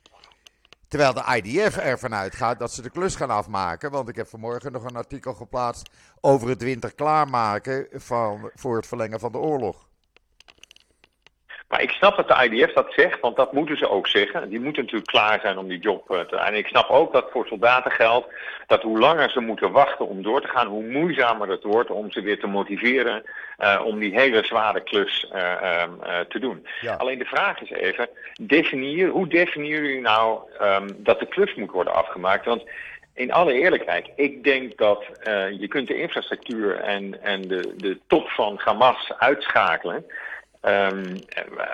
Terwijl 0.89 1.13
de 1.13 1.43
IDF 1.43 1.77
ervan 1.77 2.15
uitgaat 2.15 2.59
dat 2.59 2.73
ze 2.73 2.83
de 2.83 2.91
klus 2.91 3.17
gaan 3.17 3.31
afmaken. 3.31 3.91
Want 3.91 4.09
ik 4.09 4.17
heb 4.17 4.29
vanmorgen 4.29 4.73
nog 4.73 4.85
een 4.85 4.97
artikel 4.97 5.35
geplaatst 5.35 5.91
over 6.21 6.49
het 6.49 6.63
winter 6.63 6.95
klaarmaken 6.95 7.87
van, 7.93 8.51
voor 8.55 8.77
het 8.77 8.87
verlengen 8.87 9.21
van 9.21 9.33
de 9.33 9.39
oorlog. 9.39 9.86
Maar 11.69 11.83
ik 11.83 11.91
snap 11.91 12.17
dat 12.17 12.29
de 12.29 12.49
IDF 12.49 12.73
dat 12.73 12.93
zegt, 12.93 13.21
want 13.21 13.37
dat 13.37 13.53
moeten 13.53 13.77
ze 13.77 13.91
ook 13.91 14.09
zeggen. 14.09 14.49
Die 14.49 14.61
moeten 14.61 14.83
natuurlijk 14.83 15.11
klaar 15.11 15.41
zijn 15.41 15.59
om 15.59 15.69
die 15.69 15.79
job 15.79 16.11
eh, 16.11 16.21
te. 16.21 16.37
En 16.37 16.55
ik 16.55 16.67
snap 16.67 16.91
ook 16.91 17.13
dat 17.13 17.31
voor 17.31 17.47
soldaten 17.47 17.91
geldt 17.91 18.27
dat 18.67 18.83
hoe 18.83 18.99
langer 18.99 19.31
ze 19.31 19.41
moeten 19.41 19.73
wachten 19.73 20.09
om 20.09 20.23
door 20.23 20.41
te 20.41 20.49
gaan, 20.49 20.67
hoe 20.67 20.87
moeizamer 20.87 21.49
het 21.49 21.63
wordt 21.63 21.91
om 21.91 22.11
ze 22.11 22.21
weer 22.21 22.39
te 22.39 22.47
motiveren 22.47 23.23
uh, 23.59 23.83
om 23.85 23.99
die 23.99 24.21
hele 24.21 24.45
zware 24.45 24.81
klus 24.81 25.31
uh, 25.35 25.53
uh, 26.03 26.21
te 26.29 26.39
doen. 26.39 26.67
Ja. 26.81 26.95
Alleen 26.95 27.19
de 27.19 27.25
vraag 27.25 27.61
is 27.61 27.71
even, 27.71 28.09
definier, 28.41 29.09
hoe 29.09 29.29
definiëren 29.29 29.85
jullie 29.85 30.01
nou 30.01 30.41
um, 30.63 30.87
dat 30.97 31.19
de 31.19 31.27
klus 31.27 31.55
moet 31.55 31.71
worden 31.71 31.95
afgemaakt? 31.95 32.45
Want 32.45 32.65
in 33.15 33.33
alle 33.33 33.53
eerlijkheid, 33.53 34.11
ik 34.17 34.45
denk 34.45 34.77
dat 34.77 35.05
je 35.59 35.67
kunt 35.69 35.87
de 35.87 36.01
infrastructuur 36.01 36.77
en, 36.77 37.23
en 37.23 37.43
de, 37.43 37.75
de 37.77 37.99
top 38.07 38.29
van 38.29 38.61
Hamas 38.65 39.13
uitschakelen. 39.19 40.05
Um, 40.69 41.19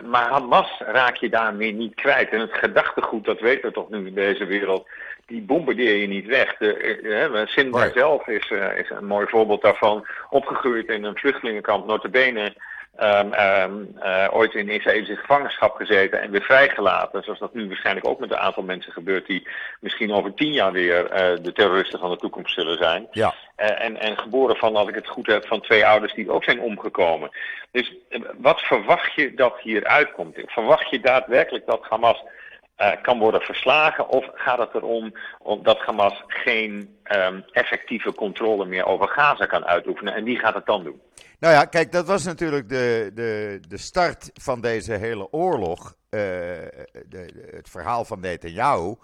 maar 0.05 0.29
Hamas 0.29 0.79
raak 0.79 1.17
je 1.17 1.29
daarmee 1.29 1.73
niet 1.73 1.95
kwijt. 1.95 2.31
En 2.31 2.41
het 2.41 2.53
gedachtegoed, 2.53 3.25
dat 3.25 3.41
weten 3.41 3.69
we 3.69 3.75
toch 3.75 3.91
nu 3.91 4.07
in 4.07 4.15
deze 4.15 4.45
wereld, 4.45 4.89
die 5.27 5.43
bombardeer 5.43 5.97
je 5.97 6.07
niet 6.07 6.27
weg. 6.27 6.57
De, 6.57 7.01
uh, 7.03 7.47
Sinwar 7.47 7.91
zelf 7.95 8.27
is, 8.27 8.51
uh, 8.51 8.79
is 8.79 8.91
een 8.91 9.07
mooi 9.07 9.27
voorbeeld 9.27 9.63
daarvan. 9.63 10.07
Opgegroeid 10.31 10.89
in 10.89 11.05
een 11.05 11.19
vluchtelingenkamp, 11.19 11.87
notabene 11.87 12.55
um, 13.01 13.33
um, 13.35 13.97
uh, 14.03 14.29
ooit 14.31 14.55
in 14.55 14.69
Israëlische 14.69 15.17
gevangenschap 15.17 15.75
gezeten 15.75 16.21
en 16.21 16.31
weer 16.31 16.43
vrijgelaten. 16.43 17.23
Zoals 17.23 17.39
dat 17.39 17.55
nu 17.55 17.69
waarschijnlijk 17.69 18.07
ook 18.07 18.19
met 18.19 18.31
een 18.31 18.39
aantal 18.39 18.63
mensen 18.63 18.93
gebeurt 18.93 19.27
die 19.27 19.49
misschien 19.81 20.13
over 20.13 20.35
tien 20.35 20.53
jaar 20.53 20.73
weer 20.73 21.03
uh, 21.05 21.43
de 21.45 21.53
terroristen 21.53 21.99
van 21.99 22.11
de 22.11 22.17
toekomst 22.17 22.55
zullen 22.55 22.79
zijn. 22.79 23.07
Ja. 23.11 23.35
Uh, 23.57 23.85
en, 23.85 24.01
en 24.01 24.19
geboren 24.19 24.57
van, 24.57 24.77
als 24.77 24.89
ik 24.89 24.95
het 24.95 25.09
goed 25.09 25.27
heb, 25.27 25.47
van 25.47 25.61
twee 25.61 25.87
ouders 25.87 26.15
die 26.15 26.31
ook 26.31 26.45
zijn 26.45 26.61
omgekomen. 26.61 27.31
Dus 27.71 27.95
wat 28.37 28.61
verwacht 28.61 29.15
je 29.15 29.35
dat 29.35 29.59
hier 29.61 29.85
uitkomt? 29.85 30.37
Verwacht 30.47 30.91
je 30.91 31.01
daadwerkelijk 31.01 31.67
dat 31.67 31.87
Hamas 31.89 32.23
kan 33.03 33.19
worden 33.19 33.41
verslagen? 33.41 34.09
Of 34.09 34.31
gaat 34.35 34.59
het 34.59 34.75
erom 34.75 35.15
dat 35.63 35.79
Hamas 35.79 36.23
geen 36.27 36.97
um, 37.17 37.45
effectieve 37.53 38.15
controle 38.15 38.65
meer 38.65 38.87
over 38.87 39.09
Gaza 39.09 39.47
kan 39.47 39.67
uitoefenen? 39.67 40.15
En 40.15 40.25
wie 40.25 40.39
gaat 40.39 40.55
het 40.55 40.67
dan 40.67 40.85
doen? 40.85 41.01
Nou 41.43 41.55
ja, 41.55 41.65
kijk, 41.65 41.93
dat 41.93 42.07
was 42.07 42.25
natuurlijk 42.25 42.69
de, 42.69 43.11
de, 43.15 43.61
de 43.69 43.77
start 43.77 44.31
van 44.35 44.61
deze 44.61 44.93
hele 44.93 45.33
oorlog. 45.33 45.97
Uh, 46.11 46.21
de, 46.21 47.05
de, 47.09 47.49
het 47.51 47.69
verhaal 47.69 48.05
van 48.05 48.21
Netanyahu. 48.21 48.95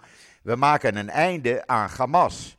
We 0.43 0.55
maken 0.55 0.95
een 0.95 1.09
einde 1.09 1.67
aan 1.67 1.89
Hamas. 1.97 2.57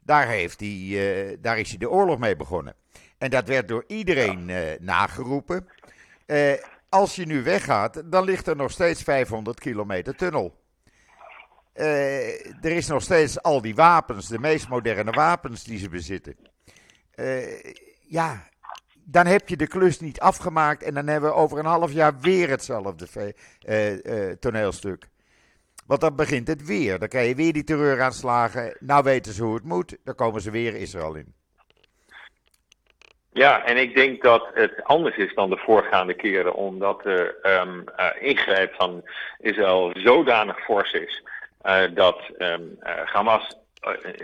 Daar, 0.00 0.28
heeft 0.28 0.60
hij, 0.60 0.68
uh, 0.68 1.36
daar 1.40 1.58
is 1.58 1.68
hij 1.68 1.78
de 1.78 1.90
oorlog 1.90 2.18
mee 2.18 2.36
begonnen. 2.36 2.74
En 3.18 3.30
dat 3.30 3.48
werd 3.48 3.68
door 3.68 3.84
iedereen 3.86 4.48
uh, 4.48 4.58
nageroepen. 4.80 5.66
als 6.88 7.16
je 7.16 7.26
nu 7.26 7.42
weggaat, 7.42 8.02
dan 8.04 8.24
ligt 8.24 8.46
er 8.46 8.56
nog 8.56 8.70
steeds 8.70 9.02
500 9.02 9.60
kilometer 9.60 10.16
tunnel. 10.16 10.62
er 11.72 12.72
is 12.72 12.86
nog 12.86 13.02
steeds 13.02 13.42
al 13.42 13.60
die 13.60 13.74
wapens, 13.74 14.28
de 14.28 14.38
meest 14.38 14.68
moderne 14.68 15.10
wapens 15.10 15.64
die 15.64 15.78
ze 15.78 15.88
bezitten. 15.88 16.36
ja, 18.08 18.52
dan 19.04 19.26
heb 19.26 19.48
je 19.48 19.56
de 19.56 19.66
klus 19.66 20.00
niet 20.00 20.20
afgemaakt 20.20 20.82
en 20.82 20.94
dan 20.94 21.06
hebben 21.06 21.30
we 21.30 21.36
over 21.36 21.58
een 21.58 21.64
half 21.64 21.92
jaar 21.92 22.20
weer 22.20 22.48
hetzelfde 22.48 23.34
uh, 23.68 23.92
uh, 23.92 24.32
toneelstuk. 24.32 25.04
Want 25.86 26.00
dan 26.00 26.16
begint 26.16 26.48
het 26.48 26.66
weer. 26.66 26.98
Dan 26.98 27.08
krijg 27.08 27.28
je 27.28 27.34
weer 27.34 27.52
die 27.52 27.64
terreuraanslagen. 27.64 28.76
Nou 28.80 29.02
weten 29.02 29.32
ze 29.32 29.42
hoe 29.42 29.54
het 29.54 29.64
moet. 29.64 29.96
Dan 30.04 30.14
komen 30.14 30.40
ze 30.40 30.50
weer 30.50 30.74
Israël 30.74 31.14
in. 31.14 31.34
Ja, 33.32 33.64
en 33.64 33.76
ik 33.76 33.94
denk 33.94 34.22
dat 34.22 34.48
het 34.54 34.84
anders 34.84 35.16
is 35.16 35.34
dan 35.34 35.50
de 35.50 35.56
voorgaande 35.56 36.14
keren, 36.14 36.54
omdat 36.54 37.02
de 37.02 37.38
um, 37.42 37.84
uh, 37.96 38.28
ingrijp 38.28 38.74
van 38.74 39.02
Israël 39.38 39.90
zodanig 39.94 40.64
fors 40.64 40.92
is 40.92 41.22
dat 41.94 42.20
uh, 42.38 42.54
Hamas 43.04 43.56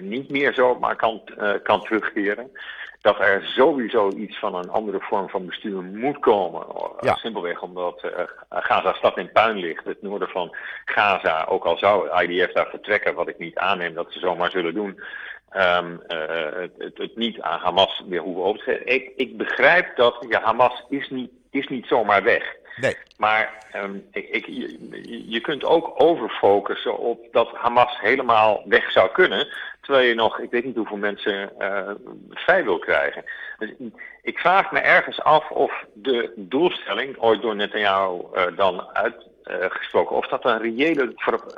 niet 0.00 0.30
meer 0.30 0.54
zomaar 0.54 0.96
kan, 0.96 1.22
kan 1.62 1.82
terugkeren 1.82 2.50
dat 3.00 3.20
er 3.20 3.44
sowieso 3.44 4.10
iets 4.10 4.38
van 4.38 4.54
een 4.54 4.70
andere 4.70 5.00
vorm 5.00 5.28
van 5.28 5.46
bestuur 5.46 5.82
moet 5.82 6.18
komen. 6.18 6.66
Ja. 7.00 7.14
Simpelweg 7.14 7.62
omdat 7.62 8.04
uh, 8.04 8.10
Gaza 8.48 8.92
stad 8.92 9.18
in 9.18 9.32
puin 9.32 9.56
ligt, 9.56 9.84
het 9.84 10.02
noorden 10.02 10.28
van 10.28 10.56
Gaza, 10.84 11.44
ook 11.48 11.64
al 11.64 11.78
zou 11.78 12.22
IDF 12.22 12.52
daar 12.52 12.68
vertrekken, 12.70 13.14
wat 13.14 13.28
ik 13.28 13.38
niet 13.38 13.56
aanneem 13.56 13.94
dat 13.94 14.12
ze 14.12 14.18
zomaar 14.18 14.50
zullen 14.50 14.74
doen, 14.74 15.00
um, 15.56 16.02
uh, 16.08 16.68
het, 16.78 16.98
het, 16.98 17.16
niet 17.16 17.40
aan 17.40 17.60
Hamas 17.60 18.02
weer 18.08 18.20
hoeven 18.20 18.44
over 18.44 18.64
te 18.64 18.70
geven. 18.70 18.86
Ik, 18.86 19.12
ik 19.16 19.36
begrijp 19.36 19.96
dat 19.96 20.26
ja, 20.28 20.40
Hamas 20.42 20.84
is 20.88 21.08
niet, 21.10 21.30
is 21.50 21.68
niet 21.68 21.86
zomaar 21.86 22.22
weg. 22.22 22.58
Nee. 22.76 22.96
Maar 23.16 23.66
um, 23.76 24.06
ik, 24.12 24.28
ik, 24.28 24.46
je, 24.46 25.30
je 25.30 25.40
kunt 25.40 25.64
ook 25.64 25.92
overfocussen 26.02 26.98
op 26.98 27.26
dat 27.32 27.50
Hamas 27.54 28.00
helemaal 28.00 28.62
weg 28.66 28.90
zou 28.90 29.10
kunnen. 29.10 29.48
Terwijl 29.80 30.06
je 30.06 30.14
nog, 30.14 30.38
ik 30.38 30.50
weet 30.50 30.64
niet 30.64 30.76
hoeveel 30.76 30.96
mensen 30.96 31.52
uh, 31.58 31.90
vrij 32.30 32.64
wil 32.64 32.78
krijgen. 32.78 33.24
Dus 33.58 33.74
ik 34.22 34.38
vraag 34.38 34.72
me 34.72 34.78
ergens 34.78 35.22
af 35.22 35.50
of 35.50 35.84
de 35.92 36.32
doelstelling, 36.36 37.18
ooit 37.18 37.42
door 37.42 37.56
Netanyahu 37.56 38.22
uh, 38.34 38.56
dan 38.56 38.88
uitgesproken, 38.92 40.12
uh, 40.12 40.18
of, 40.18 40.26
dat 40.28 40.44
een 40.44 40.60
reële, 40.60 41.12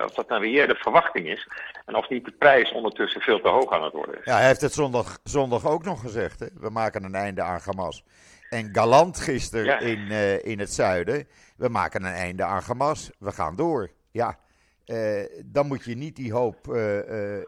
of 0.04 0.14
dat 0.14 0.30
een 0.30 0.40
reële 0.40 0.74
verwachting 0.74 1.28
is. 1.28 1.48
En 1.86 1.94
of 1.94 2.08
niet 2.08 2.24
de 2.24 2.34
prijs 2.38 2.72
ondertussen 2.72 3.20
veel 3.20 3.40
te 3.40 3.48
hoog 3.48 3.72
aan 3.72 3.84
het 3.84 3.92
worden 3.92 4.18
is. 4.18 4.24
Ja, 4.24 4.36
hij 4.36 4.46
heeft 4.46 4.60
het 4.60 4.72
zondag, 4.72 5.18
zondag 5.24 5.66
ook 5.66 5.84
nog 5.84 6.00
gezegd. 6.00 6.40
Hè? 6.40 6.46
We 6.54 6.70
maken 6.70 7.04
een 7.04 7.14
einde 7.14 7.42
aan 7.42 7.60
Hamas. 7.64 8.04
En 8.50 8.68
galant 8.72 9.20
gisteren 9.20 9.64
ja. 9.64 9.78
in, 9.78 9.98
uh, 9.98 10.44
in 10.44 10.58
het 10.58 10.72
zuiden. 10.72 11.28
We 11.56 11.68
maken 11.68 12.04
een 12.04 12.12
einde 12.12 12.44
aan 12.44 12.62
Hamas. 12.66 13.10
We 13.18 13.32
gaan 13.32 13.56
door. 13.56 13.90
Ja. 14.10 14.38
Uh, 14.86 15.24
dan 15.44 15.66
moet 15.66 15.84
je 15.84 15.94
niet 15.94 16.16
die 16.16 16.32
hoop 16.32 16.66
uh, 16.66 16.98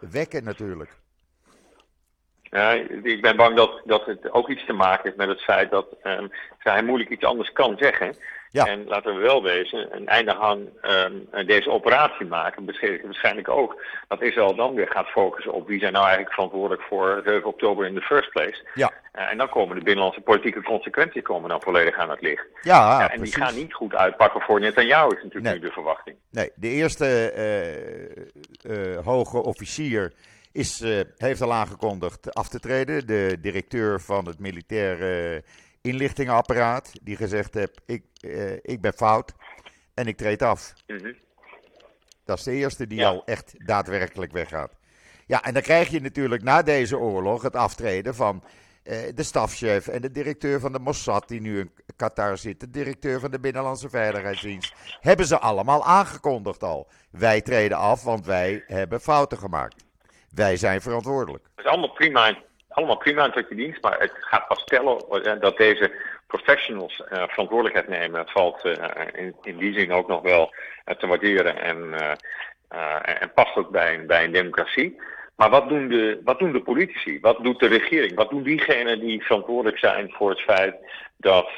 wekken 0.00 0.45
natuurlijk. 0.45 0.91
Ja, 2.43 2.73
ik 3.03 3.23
ben 3.23 3.37
bang 3.37 3.57
dat, 3.57 3.83
dat 3.85 4.07
het 4.07 4.31
ook 4.31 4.49
iets 4.49 4.67
te 4.67 4.73
maken 4.73 5.03
heeft 5.03 5.17
met 5.17 5.29
het 5.29 5.41
feit 5.41 5.71
dat 5.71 5.87
hij 6.59 6.83
moeilijk 6.83 7.11
iets 7.11 7.25
anders 7.25 7.53
kan 7.53 7.76
zeggen. 7.79 8.17
Ja. 8.54 8.66
En 8.66 8.84
laten 8.87 9.14
we 9.14 9.20
wel 9.20 9.42
wezen, 9.42 9.96
een 9.96 10.06
einde 10.06 10.34
aan 10.34 10.68
um, 10.82 11.46
deze 11.46 11.70
operatie 11.70 12.26
maken 12.26 12.64
betekent 12.64 13.02
waarschijnlijk 13.02 13.49
ook 13.49 13.82
dat 14.08 14.23
Israël 14.23 14.54
dan 14.54 14.75
weer 14.75 14.88
gaat 14.88 15.06
focussen 15.06 15.52
op 15.52 15.66
wie 15.68 15.78
zijn 15.78 15.92
nou 15.92 16.04
eigenlijk 16.04 16.34
verantwoordelijk 16.34 16.82
voor 16.82 17.23
7 17.25 17.44
oktober 17.44 17.87
in 17.87 17.94
the 17.94 18.00
first 18.00 18.30
place. 18.30 18.66
Ja. 18.75 18.92
Uh, 19.14 19.30
en 19.30 19.38
dan 19.38 19.49
komen 19.49 19.76
de 19.76 19.82
binnenlandse 19.82 20.20
politieke 20.20 20.62
consequenties 20.62 21.23
komen 21.23 21.49
dan 21.49 21.62
volledig 21.62 21.96
aan 21.96 22.11
het 22.11 22.20
licht. 22.20 22.46
Ja, 22.62 22.99
ja 22.99 23.11
en 23.11 23.16
precies. 23.16 23.34
die 23.34 23.44
gaan 23.44 23.54
niet 23.54 23.75
goed 23.75 23.94
uitpakken 23.94 24.40
voor 24.40 24.61
Netanyahu 24.61 25.08
is 25.08 25.23
natuurlijk 25.23 25.44
nee. 25.44 25.54
nu 25.54 25.61
de 25.61 25.73
verwachting. 25.73 26.16
Nee, 26.30 26.50
de 26.54 26.68
eerste 26.68 27.32
uh, 28.64 28.76
uh, 28.76 29.04
hoge 29.04 29.42
officier 29.42 30.12
is, 30.52 30.84
heeft 31.16 31.40
al 31.40 31.52
aangekondigd 31.52 32.34
af 32.34 32.49
te 32.49 32.61
treden. 32.61 33.06
De 33.06 33.38
directeur 33.40 34.00
van 34.00 34.26
het 34.26 34.38
militaire 34.38 35.42
inlichtingenapparaat 35.85 36.93
die 37.03 37.17
gezegd 37.17 37.55
heeft: 37.55 37.81
ik, 37.87 38.05
uh, 38.21 38.53
ik 38.53 38.81
ben 38.81 38.93
fout 38.93 39.33
en 39.95 40.07
ik 40.07 40.17
treed 40.17 40.43
af. 40.43 40.73
Mm 40.87 40.99
-hmm. 40.99 41.14
Dat 42.25 42.38
is 42.38 42.45
de 42.45 42.53
eerste 42.53 42.87
die 42.87 42.99
ja. 42.99 43.09
al 43.09 43.23
echt 43.25 43.55
daadwerkelijk 43.67 44.33
weggaat. 44.33 44.73
Ja, 45.26 45.43
en 45.43 45.53
dan 45.53 45.62
krijg 45.62 45.88
je 45.88 46.00
natuurlijk 46.00 46.43
na 46.43 46.62
deze 46.62 46.99
oorlog 46.99 47.43
het 47.43 47.57
aftreden 47.57 48.14
van 48.14 48.43
uh, 48.85 48.99
de 49.14 49.23
stafchef 49.23 49.88
en 49.88 50.00
de 50.00 50.11
directeur 50.11 50.61
van 50.61 50.73
de 50.73 50.79
Mossad, 50.79 51.29
die 51.29 51.41
nu 51.41 51.61
in 51.61 51.71
Qatar 51.97 52.38
zit, 52.38 52.61
de 52.61 52.71
directeur 52.71 53.21
van 53.21 53.31
de 53.31 53.41
Binnenlandse 53.41 53.88
Veiligheidsdienst. 53.88 54.75
Hebben 55.00 55.26
ze 55.26 55.38
allemaal 55.38 55.85
aangekondigd 55.85 56.62
al. 56.62 56.88
Wij 57.11 57.41
treden 57.41 57.76
af, 57.76 58.03
want 58.03 58.26
wij 58.26 58.64
hebben 58.67 59.00
fouten 59.00 59.38
gemaakt. 59.38 59.85
Wij 60.31 60.57
zijn 60.57 60.81
verantwoordelijk. 60.81 61.45
Dat 61.55 61.64
is 61.64 61.71
allemaal 61.71 61.93
prima 61.93 62.38
allemaal 62.75 62.97
prima 62.97 63.31
tot 63.31 63.49
je 63.49 63.54
dienst, 63.54 63.83
maar 63.83 63.99
het 63.99 64.12
gaat 64.21 64.49
pas 64.49 64.64
tellen 64.64 65.40
dat 65.40 65.57
deze 65.57 65.93
professionals 66.26 66.99
uh, 66.99 67.23
verantwoordelijkheid 67.28 67.88
nemen. 67.88 68.28
Valt 68.28 68.64
uh, 68.64 68.73
in, 69.12 69.35
in, 69.43 69.57
die 69.57 69.73
zin 69.73 69.93
ook 69.93 70.09
nog 70.09 70.23
wel 70.23 70.54
te 70.99 71.07
waarderen 71.07 71.61
en, 71.61 71.95
en 73.21 73.33
past 73.35 73.57
ook 73.57 73.71
bij 73.71 74.04
een, 74.07 74.33
democratie. 74.33 75.00
Maar 75.37 75.50
wat 75.50 75.69
doen, 75.69 75.88
de, 75.88 76.21
wat 76.25 76.38
doen 76.38 76.52
de 76.52 76.62
politici? 76.62 77.21
Wat 77.21 77.43
doet 77.43 77.61
de 77.61 77.66
regering? 77.66 78.14
Wat 78.14 78.31
doen 78.31 78.43
diegenen 78.43 79.00
die 79.00 79.25
verantwoordelijk 79.25 79.78
zijn 79.78 80.11
voor 80.12 80.31
het 80.31 80.40
feit 80.40 80.75
dat 81.16 81.50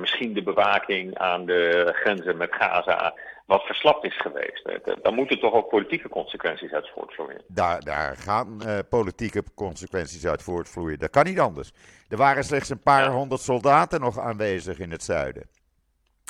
misschien 0.00 0.32
de 0.32 0.42
bewaking 0.42 1.18
aan 1.18 1.46
de 1.46 1.92
grenzen 1.92 2.36
met 2.36 2.54
Gaza 2.54 3.14
wat 3.48 3.62
verslapt 3.62 4.04
is 4.04 4.16
geweest? 4.16 4.68
Dan 5.02 5.14
moeten 5.14 5.40
toch 5.40 5.52
ook 5.52 5.68
politieke 5.68 6.08
consequenties 6.08 6.72
uit 6.72 6.90
voortvloeien. 6.94 7.42
Daar, 7.46 7.80
daar 7.80 8.16
gaan 8.16 8.60
uh, 8.66 8.78
politieke 8.88 9.42
consequenties 9.54 10.26
uit 10.26 10.42
voortvloeien. 10.42 10.98
Dat 10.98 11.10
kan 11.10 11.24
niet 11.24 11.40
anders. 11.40 11.72
Er 12.08 12.16
waren 12.16 12.44
slechts 12.44 12.68
een 12.68 12.82
paar 12.82 13.10
honderd 13.10 13.40
soldaten 13.40 14.00
nog 14.00 14.18
aanwezig 14.18 14.78
in 14.78 14.90
het 14.90 15.02
zuiden. 15.02 15.42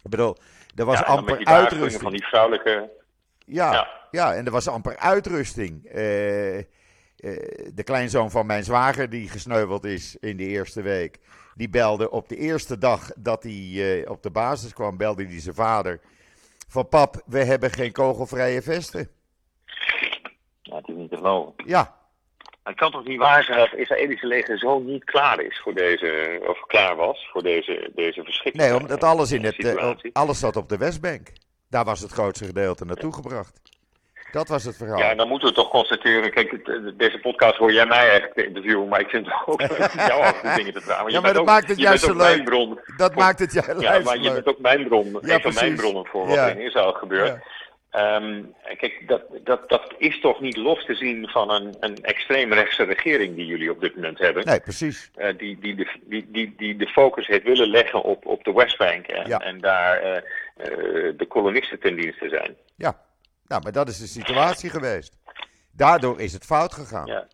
Ik 0.03 0.11
bedoel, 0.11 0.37
er 0.75 0.85
was 0.85 0.99
ja, 0.99 1.05
amper 1.05 1.45
uitrusting. 1.45 2.03
van 2.03 2.13
die 2.13 2.27
vrouwelijke. 2.27 2.91
Ja, 3.39 3.73
ja, 3.73 3.89
ja. 4.11 4.35
en 4.35 4.47
er 4.47 4.53
was 4.53 4.69
amper 4.69 4.97
uitrusting. 4.97 5.85
Uh, 5.85 5.93
de 7.75 7.83
kleinzoon 7.85 8.31
van 8.31 8.47
mijn 8.47 8.65
zwager, 8.65 9.11
die 9.11 9.29
gesneuveld 9.29 9.85
is 9.85 10.17
in 10.21 10.37
de 10.37 10.47
eerste 10.47 10.83
week, 10.83 11.19
die 11.55 11.69
belde 11.69 12.11
op 12.11 12.29
de 12.29 12.37
eerste 12.37 12.79
dag 12.79 13.11
dat 13.17 13.43
hij 13.43 14.07
op 14.09 14.23
de 14.23 14.31
basis 14.31 14.73
kwam, 14.73 14.97
belde 14.97 15.25
hij 15.25 15.41
zijn 15.41 15.55
vader 15.55 16.01
van 16.69 16.89
pap, 16.89 17.23
we 17.27 17.45
hebben 17.45 17.71
geen 17.71 17.93
kogelvrije 17.93 18.63
vesten. 18.63 19.09
Ja, 20.63 20.77
het 20.77 20.89
is 20.89 20.95
niet 20.95 21.11
te 21.11 21.17
geloven. 21.17 21.55
Ja. 21.67 21.97
Het 22.63 22.77
kan 22.77 22.91
toch 22.91 23.05
niet 23.05 23.19
waar 23.19 23.45
zijn 23.45 23.59
dat 23.59 23.71
het 23.71 23.81
Israëlische 23.81 24.27
leger 24.27 24.59
zo 24.59 24.79
niet 24.79 25.05
klaar 25.05 25.41
is 25.41 25.61
voor 25.61 25.75
deze, 25.75 26.41
of 26.49 26.67
klaar 26.67 26.97
was 26.97 27.29
voor 27.33 27.43
deze, 27.43 27.91
deze 27.95 28.23
verschrikking? 28.25 28.65
Nee, 28.65 28.77
omdat 28.77 29.05
alles, 29.05 29.33
in 29.33 29.45
het, 29.45 29.59
uh, 29.59 29.95
alles 30.13 30.39
zat 30.39 30.57
op 30.57 30.69
de 30.69 30.77
Westbank. 30.77 31.33
Daar 31.71 31.85
was 31.85 32.01
het 32.01 32.13
grootste 32.13 32.45
gedeelte 32.45 32.85
naartoe 32.85 33.13
gebracht. 33.13 33.61
Dat 34.33 34.49
was 34.49 34.65
het 34.65 34.77
verhaal. 34.77 34.99
Ja, 34.99 35.15
dan 35.15 35.29
moeten 35.29 35.49
we 35.49 35.55
toch 35.55 35.69
constateren. 35.69 36.31
Kijk, 36.31 36.65
deze 36.99 37.19
podcast 37.19 37.57
hoor 37.57 37.73
jij 37.73 37.87
mij 37.87 38.09
eigenlijk 38.11 38.35
interviewen, 38.35 38.89
maar 38.89 39.01
ik 39.01 39.09
vind 39.09 39.27
het 39.27 39.35
ook 39.47 39.61
leuk 39.79 39.93
jou 39.93 40.21
over 40.21 40.55
dingen 40.57 40.73
te 40.73 40.81
vragen. 40.81 41.13
ja, 41.13 41.21
maar 41.21 41.35
dat 41.35 41.45
maakt 41.45 41.69
het 41.69 41.79
juist 41.79 42.05
zo 42.05 42.17
leuk. 42.17 42.45
Bron 42.45 42.79
dat 42.97 43.15
maakt 43.15 43.39
het 43.39 43.53
juist 43.53 43.81
Ja, 43.81 43.99
maar 43.99 44.19
je 44.19 44.33
bent 44.33 44.47
ook 44.47 44.59
mijn 44.59 44.89
bron. 44.89 45.19
Ja, 45.23 45.35
een 45.35 45.41
van 45.41 45.55
mijn 45.55 45.77
bronnen 45.77 46.07
voor 46.07 46.27
wat 46.27 46.35
ja. 46.35 46.47
in 46.47 46.61
Israël 46.61 46.93
gebeurt. 46.93 47.29
Ja. 47.29 48.17
Um, 48.17 48.55
kijk, 48.77 49.03
dat, 49.07 49.23
dat, 49.45 49.69
dat 49.69 49.95
is 49.99 50.21
toch 50.21 50.41
niet 50.41 50.57
los 50.57 50.85
te 50.85 50.95
zien 50.95 51.29
van 51.29 51.51
een, 51.51 51.77
een 51.81 51.97
extreemrechtse 52.03 52.83
regering 52.83 53.37
die 53.37 53.47
jullie 53.47 53.71
op 53.71 53.81
dit 53.81 53.95
moment 53.95 54.19
hebben. 54.19 54.45
Nee, 54.47 54.61
precies. 54.61 55.11
Uh, 55.17 55.27
die, 55.39 55.59
die, 55.61 55.75
de, 55.75 55.89
die, 56.03 56.29
die, 56.31 56.55
die 56.57 56.77
de 56.77 56.87
focus 56.87 57.27
heeft 57.27 57.45
willen 57.45 57.69
leggen 57.69 58.03
op, 58.03 58.27
op 58.27 58.45
de 58.45 58.53
Westbank 58.53 59.07
en, 59.07 59.29
ja. 59.29 59.39
en 59.39 59.61
daar 59.61 60.03
uh, 60.03 60.11
uh, 60.11 61.13
de 61.17 61.27
kolonisten 61.29 61.81
ten 61.81 61.97
dienste 61.97 62.29
zijn. 62.29 62.57
Ja, 62.77 63.01
nou, 63.49 63.63
maar 63.63 63.73
dat 63.73 63.89
is 63.89 63.99
de 63.99 64.07
situatie 64.07 64.71
geweest. 64.71 65.13
Daardoor 65.71 66.21
is 66.21 66.33
het 66.33 66.45
fout 66.45 66.75
gegaan. 66.75 67.07
Ja. 67.07 67.27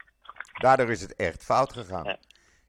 Daardoor 0.52 0.90
is 0.90 1.00
het 1.00 1.14
echt 1.14 1.44
fout 1.44 1.73
gegaan. 1.73 2.04
Ja. 2.04 2.18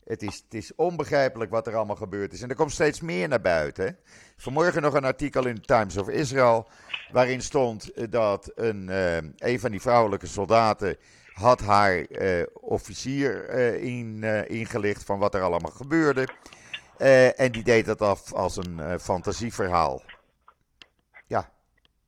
Het, 0.03 0.21
is, 0.21 0.35
het 0.35 0.53
is 0.53 0.75
onbegrijpelijk 0.75 1.51
wat 1.51 1.67
er 1.67 1.75
allemaal 1.75 1.95
gebeurd 1.95 2.33
is. 2.33 2.41
En 2.41 2.49
er 2.49 2.55
komt 2.55 2.71
steeds 2.71 3.01
meer 3.01 3.27
naar 3.27 3.41
buiten. 3.41 3.85
Hè? 3.85 3.91
Vanmorgen 4.37 4.81
nog 4.81 4.93
een 4.93 5.05
artikel 5.05 5.45
in 5.45 5.61
Times 5.61 5.97
of 5.97 6.09
Israel. 6.09 6.67
Waarin 7.11 7.41
stond 7.41 8.11
dat 8.11 8.51
een, 8.55 8.87
uh, 8.87 9.15
een 9.35 9.59
van 9.59 9.71
die 9.71 9.81
vrouwelijke 9.81 10.27
soldaten. 10.27 10.97
had 11.33 11.61
haar 11.61 12.09
uh, 12.09 12.43
officier 12.53 13.55
uh, 13.55 13.83
in, 13.83 14.23
ingelicht 14.47 15.03
van 15.03 15.19
wat 15.19 15.35
er 15.35 15.41
allemaal 15.41 15.71
gebeurde. 15.71 16.27
en 17.35 17.51
die 17.51 17.63
deed 17.63 17.85
dat 17.85 18.01
af 18.01 18.33
als 18.33 18.57
een 18.57 18.99
fantasieverhaal. 18.99 20.01
Ja, 21.27 21.54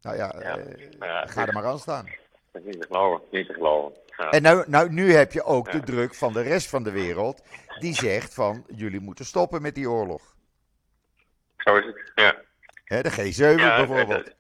nou 0.07 0.17
ja, 0.17 0.33
ja, 0.39 0.57
uh, 0.57 1.21
ga 1.25 1.47
er 1.47 1.53
maar 1.53 1.65
aan 1.65 1.79
staan. 1.79 2.05
Dat 2.51 2.61
is 2.61 2.67
niet 2.67 2.81
te 2.81 2.87
geloven, 2.87 3.21
niet 3.31 3.47
te 3.47 3.53
geloven. 3.53 3.97
Ja. 4.17 4.29
En 4.29 4.41
nou, 4.41 4.63
nou, 4.67 4.89
nu 4.91 5.13
heb 5.13 5.31
je 5.31 5.43
ook 5.43 5.71
de 5.71 5.79
druk 5.79 6.15
van 6.15 6.33
de 6.33 6.41
rest 6.41 6.69
van 6.69 6.83
de 6.83 6.91
wereld, 6.91 7.43
die 7.79 7.93
zegt 7.93 8.33
van, 8.33 8.65
jullie 8.67 8.99
moeten 8.99 9.25
stoppen 9.25 9.61
met 9.61 9.75
die 9.75 9.89
oorlog. 9.89 10.35
Zo 11.57 11.75
is 11.75 11.85
het, 11.85 12.11
ja. 12.15 12.35
He, 12.83 13.01
de 13.01 13.11
G7 13.11 13.55
bijvoorbeeld. 13.55 14.35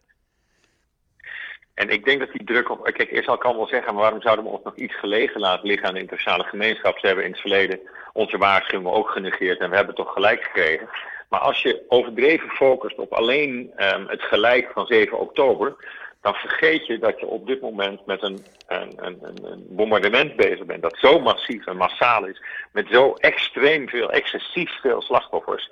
En 1.73 1.89
ik 1.89 2.05
denk 2.05 2.19
dat 2.19 2.31
die 2.31 2.43
druk 2.43 2.69
op. 2.69 2.83
Kijk, 2.83 3.09
Israël 3.09 3.37
kan 3.37 3.55
wel 3.55 3.67
zeggen, 3.67 3.93
maar 3.93 4.01
waarom 4.01 4.21
zouden 4.21 4.45
we 4.45 4.51
ons 4.51 4.63
nog 4.63 4.75
iets 4.75 4.99
gelegen 4.99 5.39
laten 5.39 5.67
liggen 5.67 5.87
aan 5.87 5.93
de 5.93 5.99
internationale 5.99 6.43
gemeenschap? 6.43 6.99
Ze 6.99 7.07
hebben 7.07 7.25
in 7.25 7.31
het 7.31 7.39
verleden 7.39 7.79
onze 8.13 8.37
waarschuwingen 8.37 8.93
ook 8.93 9.09
genegeerd 9.09 9.59
en 9.59 9.69
we 9.69 9.75
hebben 9.75 9.95
toch 9.95 10.13
gelijk 10.13 10.43
gekregen. 10.43 10.89
Maar 11.29 11.39
als 11.39 11.61
je 11.61 11.85
overdreven 11.87 12.49
focust 12.49 12.97
op 12.97 13.13
alleen 13.13 13.71
um, 13.77 14.07
het 14.07 14.21
gelijk 14.21 14.71
van 14.73 14.85
7 14.85 15.19
oktober, 15.19 15.75
dan 16.21 16.33
vergeet 16.33 16.85
je 16.85 16.99
dat 16.99 17.19
je 17.19 17.25
op 17.25 17.47
dit 17.47 17.61
moment 17.61 18.05
met 18.05 18.23
een, 18.23 18.45
een, 18.67 18.93
een, 18.95 19.19
een 19.43 19.65
bombardement 19.69 20.35
bezig 20.35 20.65
bent 20.65 20.81
dat 20.81 20.97
zo 20.99 21.19
massief 21.19 21.65
en 21.65 21.77
massaal 21.77 22.25
is, 22.25 22.41
met 22.71 22.87
zo 22.91 23.13
extreem 23.13 23.89
veel, 23.89 24.11
excessief 24.11 24.71
veel 24.81 25.01
slachtoffers. 25.01 25.69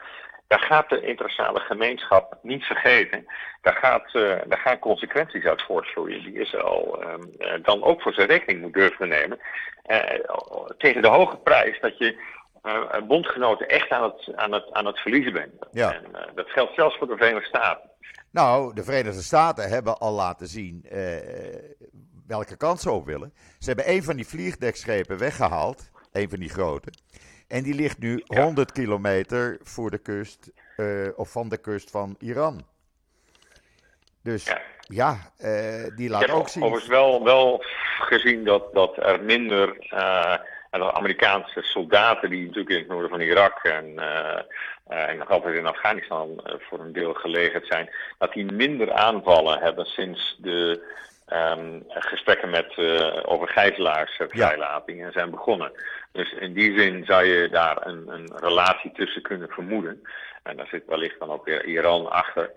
Daar 0.48 0.60
gaat 0.60 0.90
de 0.90 1.02
internationale 1.02 1.60
gemeenschap 1.60 2.38
niet 2.42 2.64
vergeten. 2.64 3.26
Daar, 3.62 3.76
gaat, 3.76 4.14
uh, 4.14 4.36
daar 4.48 4.60
gaan 4.60 4.80
consequenties 4.80 5.44
uit 5.44 5.62
voortvloeien 5.62 6.24
die 6.24 6.40
Israël 6.40 7.04
um, 7.04 7.32
uh, 7.40 7.54
dan 7.62 7.84
ook 7.84 8.02
voor 8.02 8.14
zijn 8.14 8.28
rekening 8.28 8.62
moet 8.62 8.74
durven 8.74 9.08
nemen. 9.08 9.40
Uh, 9.88 10.00
tegen 10.78 11.02
de 11.02 11.08
hoge 11.08 11.38
prijs 11.38 11.80
dat 11.80 11.98
je 11.98 12.18
bondgenoten 13.08 13.68
echt 13.68 13.90
aan 13.90 14.04
het, 14.04 14.36
aan 14.36 14.52
het, 14.52 14.72
aan 14.72 14.86
het 14.86 15.00
verliezen 15.00 15.34
bent. 15.34 15.54
Ja. 15.72 15.94
En 15.94 16.04
uh, 16.14 16.22
dat 16.36 16.50
geldt 16.50 16.74
zelfs 16.76 16.98
voor 16.98 17.08
de 17.08 17.18
Verenigde 17.18 17.48
Staten. 17.48 17.90
Nou, 18.32 18.74
de 18.74 18.84
Verenigde 18.84 19.22
Staten 19.22 19.70
hebben 19.70 19.98
al 19.98 20.14
laten 20.14 20.48
zien 20.48 20.86
uh, 20.92 21.18
welke 22.28 22.58
kant 22.58 22.82
ze 22.82 22.92
op 22.92 23.06
willen. 23.06 23.34
Ze 23.60 23.68
hebben 23.68 23.90
een 23.90 24.04
van 24.04 24.16
die 24.16 24.28
vliegdekschepen 24.28 25.18
weggehaald, 25.18 25.90
een 26.12 26.30
van 26.30 26.40
die 26.40 26.50
grote. 26.50 26.92
En 27.48 27.64
die 27.64 27.74
ligt 27.74 28.00
nu 28.00 28.22
ja. 28.24 28.42
100 28.42 28.72
kilometer 28.72 29.60
voor 29.62 29.92
de 29.92 29.98
kust, 29.98 30.52
of 31.16 31.32
van 31.32 31.50
de 31.50 31.58
kust 31.58 31.92
van 31.92 32.16
Iran. 32.20 32.66
Dus 34.24 34.46
ja, 34.46 34.62
ja 34.80 35.18
die 35.96 36.10
laat 36.10 36.30
ook 36.32 36.50
zien. 36.50 36.64
Ik 36.64 36.70
heb 36.70 36.78
overigens 36.78 36.88
wel, 36.88 37.24
wel 37.24 37.64
gezien 38.00 38.44
dat, 38.44 38.74
dat 38.74 38.98
er 38.98 39.24
minder 39.24 39.78
Amerikaanse 40.84 41.62
soldaten 41.62 42.30
die 42.30 42.46
natuurlijk 42.46 42.70
in 42.70 42.78
het 42.78 42.88
noorden 42.88 43.10
van 43.10 43.20
Irak 43.20 43.64
en, 43.64 43.86
uh, 43.96 44.40
uh, 44.92 45.10
en 45.10 45.18
nog 45.18 45.30
altijd 45.30 45.56
in 45.56 45.66
Afghanistan 45.66 46.30
uh, 46.30 46.54
voor 46.60 46.80
een 46.80 46.94
deel 46.94 47.14
gelegerd 47.14 47.68
zijn, 47.68 47.90
dat 48.18 48.34
die 48.34 48.52
minder 48.52 48.94
aanvallen 48.94 49.60
hebben 49.60 49.86
sinds 49.86 50.36
de 50.40 50.94
um, 51.34 51.84
gesprekken 51.88 52.50
met, 52.50 52.78
over 53.26 53.48
gijzelaarsvrijlatingen 53.48 55.06
ja. 55.06 55.12
zijn 55.12 55.32
begonnen. 55.32 55.72
Dus 56.12 56.34
in 56.34 56.54
die 56.54 56.80
zin 56.80 57.06
zou 57.06 57.26
je 57.26 57.50
daar 57.50 57.88
een, 57.88 58.08
een 58.08 58.32
relatie 58.36 58.92
tussen 58.92 59.22
kunnen 59.22 59.50
vermoeden. 59.50 60.02
En 60.44 60.58
daar 60.58 60.68
zit 60.68 60.86
wellicht 60.86 61.20
dan 61.20 61.32
ook 61.32 61.46
weer 61.46 61.66
Iran 61.66 62.12
achter. 62.12 62.52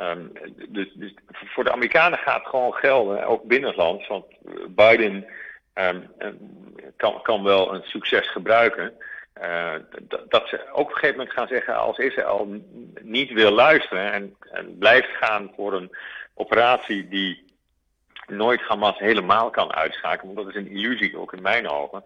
Um, 0.00 0.32
dus, 0.68 0.88
dus 0.94 1.14
voor 1.28 1.64
de 1.64 1.72
Amerikanen 1.72 2.18
gaat 2.18 2.46
gewoon 2.46 2.72
gelden, 2.72 3.26
ook 3.26 3.44
binnenlands, 3.44 4.06
want 4.06 4.24
Biden 4.68 5.26
um, 5.74 6.10
kan, 6.96 7.22
kan 7.22 7.42
wel 7.42 7.74
een 7.74 7.82
succes 7.82 8.30
gebruiken. 8.30 8.92
Uh, 9.42 9.72
dat 10.28 10.48
ze 10.48 10.68
ook 10.72 10.78
op 10.78 10.86
een 10.88 10.94
gegeven 10.94 11.16
moment 11.16 11.34
gaan 11.34 11.48
zeggen, 11.48 11.76
als 11.76 11.98
Israël 11.98 12.62
niet 13.02 13.32
wil 13.32 13.50
luisteren 13.50 14.12
en, 14.12 14.36
blijft 14.78 15.08
gaan 15.08 15.52
voor 15.56 15.72
een 15.72 15.96
operatie 16.34 17.08
die 17.08 17.44
nooit 18.26 18.60
Hamas 18.60 18.98
helemaal 18.98 19.50
kan 19.50 19.74
uitschakelen, 19.74 20.34
want 20.34 20.46
dat 20.46 20.56
is 20.56 20.62
een 20.62 20.76
illusie 20.76 21.18
ook 21.18 21.32
in 21.32 21.42
mijn 21.42 21.68
ogen, 21.68 22.02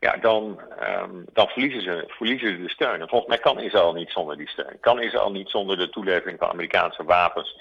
ja, 0.00 0.16
dan, 0.16 0.60
um, 1.02 1.24
dan 1.32 1.48
verliezen, 1.48 1.82
ze, 1.82 2.04
verliezen 2.06 2.48
ze 2.48 2.62
de 2.62 2.70
steun. 2.70 3.00
En 3.00 3.08
volgens 3.08 3.30
mij 3.30 3.38
kan 3.38 3.58
Israël 3.58 3.92
niet 3.92 4.10
zonder 4.10 4.36
die 4.36 4.48
steun. 4.48 4.80
Kan 4.80 5.00
Israël 5.00 5.30
niet 5.30 5.48
zonder 5.48 5.76
de 5.76 5.90
toelevering 5.90 6.38
van 6.38 6.50
Amerikaanse 6.50 7.04
wapens 7.04 7.60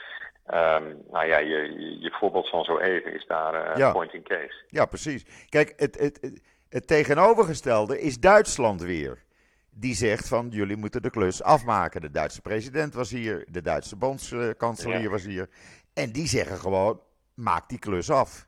Um, 0.53 1.01
nou 1.11 1.25
ja, 1.25 1.37
je, 1.37 1.55
je, 1.55 1.99
je, 1.99 2.15
voorbeeld 2.19 2.49
van 2.49 2.63
zo 2.63 2.77
even 2.77 3.13
is 3.13 3.25
daar 3.27 3.69
uh, 3.69 3.75
ja. 3.75 3.91
point 3.91 4.13
in 4.13 4.23
case. 4.23 4.63
Ja, 4.67 4.85
precies. 4.85 5.25
Kijk, 5.49 5.73
het, 5.77 5.99
het, 5.99 6.17
het, 6.21 6.41
het, 6.69 6.87
tegenovergestelde 6.87 8.01
is 8.01 8.19
Duitsland 8.19 8.81
weer. 8.81 9.23
Die 9.69 9.95
zegt 9.95 10.27
van 10.27 10.49
jullie 10.49 10.77
moeten 10.77 11.01
de 11.01 11.09
klus 11.09 11.43
afmaken. 11.43 12.01
De 12.01 12.11
Duitse 12.11 12.41
president 12.41 12.93
was 12.93 13.11
hier, 13.11 13.45
de 13.49 13.61
Duitse 13.61 13.95
bondskanselier 13.95 15.01
ja. 15.01 15.09
was 15.09 15.25
hier. 15.25 15.49
En 15.93 16.11
die 16.11 16.27
zeggen 16.27 16.57
gewoon, 16.57 17.01
maak 17.33 17.69
die 17.69 17.79
klus 17.79 18.09
af. 18.09 18.47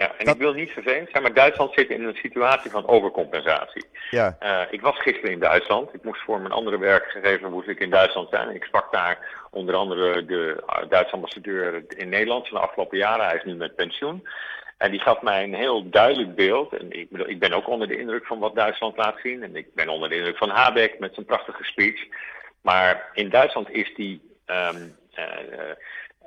Ja, 0.00 0.12
en 0.16 0.24
dat... 0.24 0.34
ik 0.34 0.40
wil 0.40 0.52
niet 0.52 0.70
vervelend 0.70 1.08
zijn, 1.10 1.22
maar 1.22 1.34
Duitsland 1.34 1.74
zit 1.74 1.90
in 1.90 2.04
een 2.04 2.14
situatie 2.14 2.70
van 2.70 2.88
overcompensatie. 2.88 3.84
Ja. 4.10 4.36
Uh, 4.42 4.62
ik 4.70 4.80
was 4.80 4.98
gisteren 4.98 5.30
in 5.30 5.38
Duitsland. 5.38 5.94
Ik 5.94 6.04
moest 6.04 6.22
voor 6.22 6.40
mijn 6.40 6.52
andere 6.52 6.78
werkgever 6.78 7.50
moest 7.50 7.68
ik 7.68 7.80
in 7.80 7.90
Duitsland 7.90 8.28
zijn. 8.30 8.54
Ik 8.54 8.64
sprak 8.64 8.92
daar 8.92 9.18
onder 9.50 9.74
andere 9.74 10.24
de 10.24 10.64
Duitse 10.88 11.14
ambassadeur 11.14 11.84
in 11.88 12.08
Nederland 12.08 12.48
van 12.48 12.56
de 12.56 12.62
afgelopen 12.62 12.98
jaren. 12.98 13.26
Hij 13.26 13.36
is 13.36 13.44
nu 13.44 13.54
met 13.54 13.74
pensioen. 13.74 14.28
En 14.78 14.90
die 14.90 15.00
gaf 15.00 15.22
mij 15.22 15.42
een 15.42 15.54
heel 15.54 15.90
duidelijk 15.90 16.34
beeld. 16.34 16.72
En 16.72 16.92
ik, 16.92 17.10
ik 17.10 17.38
ben 17.38 17.52
ook 17.52 17.68
onder 17.68 17.88
de 17.88 17.98
indruk 17.98 18.26
van 18.26 18.38
wat 18.38 18.54
Duitsland 18.54 18.96
laat 18.96 19.18
zien. 19.22 19.42
En 19.42 19.56
ik 19.56 19.74
ben 19.74 19.88
onder 19.88 20.08
de 20.08 20.16
indruk 20.16 20.36
van 20.36 20.50
Habeck 20.50 20.98
met 20.98 21.14
zijn 21.14 21.26
prachtige 21.26 21.64
speech. 21.64 22.06
Maar 22.62 23.10
in 23.12 23.30
Duitsland 23.30 23.70
is 23.70 23.94
die. 23.94 24.20
Um, 24.46 24.96
uh, 25.18 25.26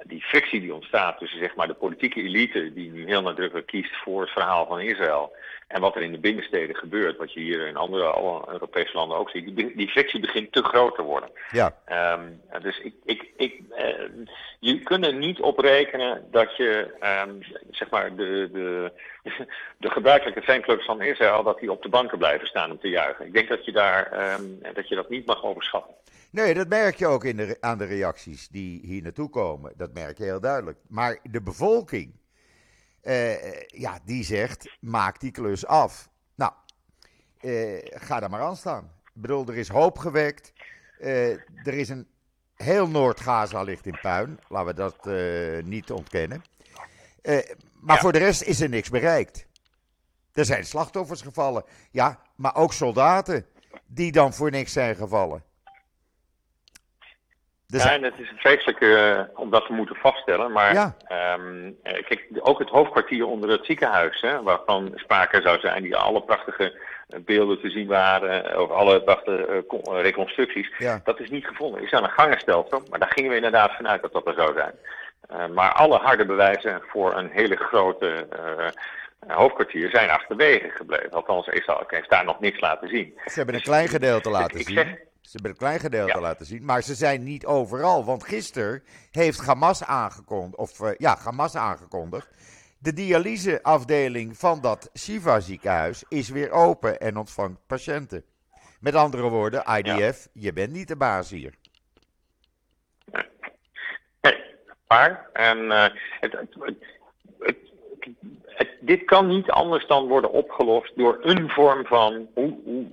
die 0.06 0.22
frictie 0.22 0.62
die 0.62 0.74
ontstaat 0.74 1.18
tussen 1.18 1.40
zeg 1.40 1.56
maar, 1.56 1.68
de 1.68 1.74
politieke 1.74 2.22
elite, 2.22 2.74
die 2.74 2.92
nu 2.92 3.06
heel 3.06 3.22
nadrukkelijk 3.22 3.68
kiest 3.68 3.96
voor 3.96 4.22
het 4.22 4.30
verhaal 4.30 4.66
van 4.66 4.80
Israël, 4.80 5.36
en 5.68 5.82
wat 5.82 5.96
er 5.96 6.02
in 6.02 6.12
de 6.12 6.20
binnensteden 6.20 6.76
gebeurt, 6.76 7.18
wat 7.18 7.34
je 7.34 7.40
hier 7.40 7.68
in 7.68 7.76
andere 7.76 8.04
Europese 8.52 8.94
landen 8.94 9.18
ook 9.18 9.30
ziet, 9.30 9.56
die, 9.56 9.76
die 9.76 9.90
frictie 9.90 10.20
begint 10.20 10.52
te 10.52 10.64
groot 10.64 10.96
te 10.96 11.02
worden. 11.02 11.30
Ja. 11.52 11.76
Um, 12.14 12.42
dus 12.62 12.80
ik, 12.80 12.94
ik, 13.06 13.30
ik, 13.38 13.62
uh, 13.72 14.26
je 14.60 14.80
kunt 14.80 15.06
er 15.06 15.14
niet 15.14 15.40
op 15.40 15.60
rekenen 15.60 16.28
dat 16.32 16.58
je 16.58 16.94
um, 17.28 17.42
zeg 17.72 17.90
maar 17.90 18.16
de, 18.16 18.50
de, 18.52 18.92
de 19.78 19.90
gebruikelijke 19.90 20.42
fanclubs 20.42 20.86
van 20.86 21.02
Israël, 21.02 21.44
dat 21.44 21.60
die 21.60 21.72
op 21.72 21.84
de 21.84 21.90
banken 21.90 22.18
blijven 22.18 22.48
staan 22.48 22.72
om 22.72 22.80
te 22.80 22.90
juichen. 22.90 23.26
Ik 23.26 23.34
denk 23.34 23.50
dat 23.50 23.66
je, 23.66 23.72
daar, 23.72 24.34
um, 24.40 24.60
dat, 24.74 24.88
je 24.88 24.96
dat 24.96 25.10
niet 25.10 25.26
mag 25.26 25.44
overschatten. 25.44 25.94
Nee, 26.34 26.54
dat 26.54 26.68
merk 26.68 26.96
je 26.96 27.08
ook 27.08 27.24
in 27.24 27.38
de, 27.38 27.58
aan 27.60 27.78
de 27.78 27.86
reacties 27.86 28.48
die 28.48 28.80
hier 28.84 29.02
naartoe 29.02 29.30
komen. 29.30 29.74
Dat 29.76 29.94
merk 29.94 30.18
je 30.18 30.24
heel 30.24 30.40
duidelijk. 30.40 30.80
Maar 30.88 31.20
de 31.24 31.42
bevolking, 31.42 32.14
uh, 33.04 33.62
ja, 33.68 34.00
die 34.06 34.24
zegt: 34.24 34.78
maak 34.80 35.20
die 35.20 35.32
klus 35.32 35.66
af. 35.66 36.10
Nou, 36.36 36.52
uh, 37.42 37.80
ga 37.84 38.20
daar 38.20 38.30
maar 38.30 38.42
aan 38.42 38.56
staan. 38.56 38.92
Ik 39.06 39.22
bedoel, 39.22 39.48
er 39.48 39.58
is 39.58 39.70
hoop 39.70 39.98
gewekt. 39.98 40.54
Uh, 41.00 41.32
er 41.68 41.74
is 41.74 41.90
een 41.90 42.08
heel 42.56 42.88
Noord-Gaza 42.88 43.62
ligt 43.62 43.86
in 43.86 44.00
puin. 44.02 44.40
Laten 44.48 44.68
we 44.68 44.74
dat 44.74 45.06
niet 45.66 45.92
ontkennen. 45.92 46.44
maar 47.82 47.96
ja. 47.96 48.02
voor 48.02 48.12
de 48.12 48.18
rest 48.18 48.42
is 48.42 48.62
er 48.62 48.70
niks 48.70 48.90
bereikt. 48.90 49.46
Er 50.32 50.46
zijn 50.46 50.66
slachtoffers 50.66 51.22
gevallen. 51.22 51.64
Ja, 51.92 52.20
maar 52.36 52.56
ook 52.56 52.74
soldaten 52.74 53.46
die 53.88 54.12
dan 54.12 54.34
voor 54.34 54.52
niks 54.52 54.74
zijn 54.74 54.96
gevallen. 54.96 55.44
Dus 57.74 57.84
ja, 57.84 57.92
en 57.92 58.04
het 58.04 58.14
is 58.18 58.32
vreselijk 58.36 58.82
uh, 58.82 59.20
om 59.34 59.50
dat 59.50 59.66
te 59.66 59.74
moeten 59.74 59.96
vaststellen. 59.96 60.52
Maar 60.52 60.74
ja. 60.74 60.96
um, 61.38 61.78
kijk, 61.82 62.28
ook 62.40 62.60
het 62.60 62.70
hoofdkwartier 62.70 63.26
onder 63.26 63.50
het 63.50 63.66
ziekenhuis, 63.66 64.22
hè, 64.22 64.42
waarvan 64.42 64.92
sprake 64.96 65.42
zou 65.42 65.60
zijn, 65.60 65.84
die 65.84 65.96
alle 65.96 66.22
prachtige 66.22 66.78
beelden 67.18 67.60
te 67.60 67.70
zien 67.70 67.88
waren, 67.88 68.62
of 68.62 68.70
alle 68.70 69.02
prachtige 69.02 69.66
uh, 69.72 70.02
reconstructies, 70.02 70.72
ja. 70.78 71.02
dat 71.04 71.20
is 71.20 71.30
niet 71.30 71.46
gevonden. 71.46 71.84
Is 71.84 71.94
aan 71.94 72.04
een 72.04 72.10
gangenstelsel, 72.10 72.84
maar 72.90 73.00
daar 73.00 73.12
gingen 73.12 73.30
we 73.30 73.36
inderdaad 73.36 73.72
vanuit 73.72 74.02
dat 74.02 74.14
dat 74.14 74.28
er 74.28 74.34
zou 74.34 74.54
zijn. 74.54 74.74
Uh, 75.32 75.56
maar 75.56 75.72
alle 75.72 75.98
harde 75.98 76.26
bewijzen 76.26 76.82
voor 76.88 77.18
een 77.18 77.30
hele 77.32 77.56
grote 77.56 78.28
hoofdkwartier 79.28 79.90
zijn 79.90 80.10
achterwege 80.10 80.70
gebleven. 80.70 81.12
Althans, 81.12 81.48
Israël 81.48 81.84
heeft 81.88 82.10
daar 82.10 82.26
nog 82.26 82.40
niks 82.40 82.60
laten 82.60 82.88
zien. 82.88 83.14
Ze 83.26 83.34
hebben 83.36 83.56
een 83.56 83.62
dus, 83.62 83.70
klein 83.70 83.88
gedeelte 83.88 84.30
laten 84.30 84.60
ik, 84.60 84.68
zien. 84.68 84.78
Zeg, 84.78 84.96
ze 85.24 85.32
hebben 85.32 85.52
een 85.52 85.58
klein 85.58 85.80
gedeelte 85.80 86.14
ja. 86.14 86.20
laten 86.20 86.46
zien, 86.46 86.66
maar 86.66 86.82
ze 86.82 86.96
zijn 86.96 87.24
niet 87.24 87.46
overal. 87.46 88.06
Want 88.06 88.24
gisteren 88.24 88.84
heeft 89.12 89.46
Hamas 89.46 89.84
aangekondigd, 89.84 90.56
of 90.56 90.80
uh, 90.80 90.90
ja, 90.98 91.18
Hamas 91.18 91.56
aangekondigd. 91.56 92.28
De 92.78 92.94
dialyseafdeling 92.94 94.38
van 94.38 94.62
dat 94.62 94.90
Shiva 94.98 95.40
ziekenhuis 95.40 96.04
is 96.08 96.30
weer 96.30 96.52
open 96.52 97.00
en 97.00 97.18
ontvangt 97.18 97.60
patiënten. 97.68 98.24
Met 98.80 98.96
andere 98.96 99.30
woorden, 99.30 99.64
IDF, 99.78 100.28
ja. 100.34 100.42
je 100.42 100.54
bent 100.54 100.72
niet 100.72 100.88
de 100.88 100.96
baas 100.96 101.30
hier. 101.30 101.54
Nee, 104.22 104.44
maar 104.88 105.30
en, 105.34 105.58
uh, 105.58 105.88
het, 106.20 106.32
het, 106.32 106.56
het, 107.40 107.73
het, 108.46 108.70
dit 108.80 109.04
kan 109.04 109.28
niet 109.28 109.50
anders 109.50 109.88
dan 109.88 110.08
worden 110.08 110.32
opgelost 110.32 110.92
door 110.96 111.20
een 111.22 111.50
vorm 111.50 111.86
van, 111.86 112.28
hoe, 112.34 112.58
hoe, 112.64 112.86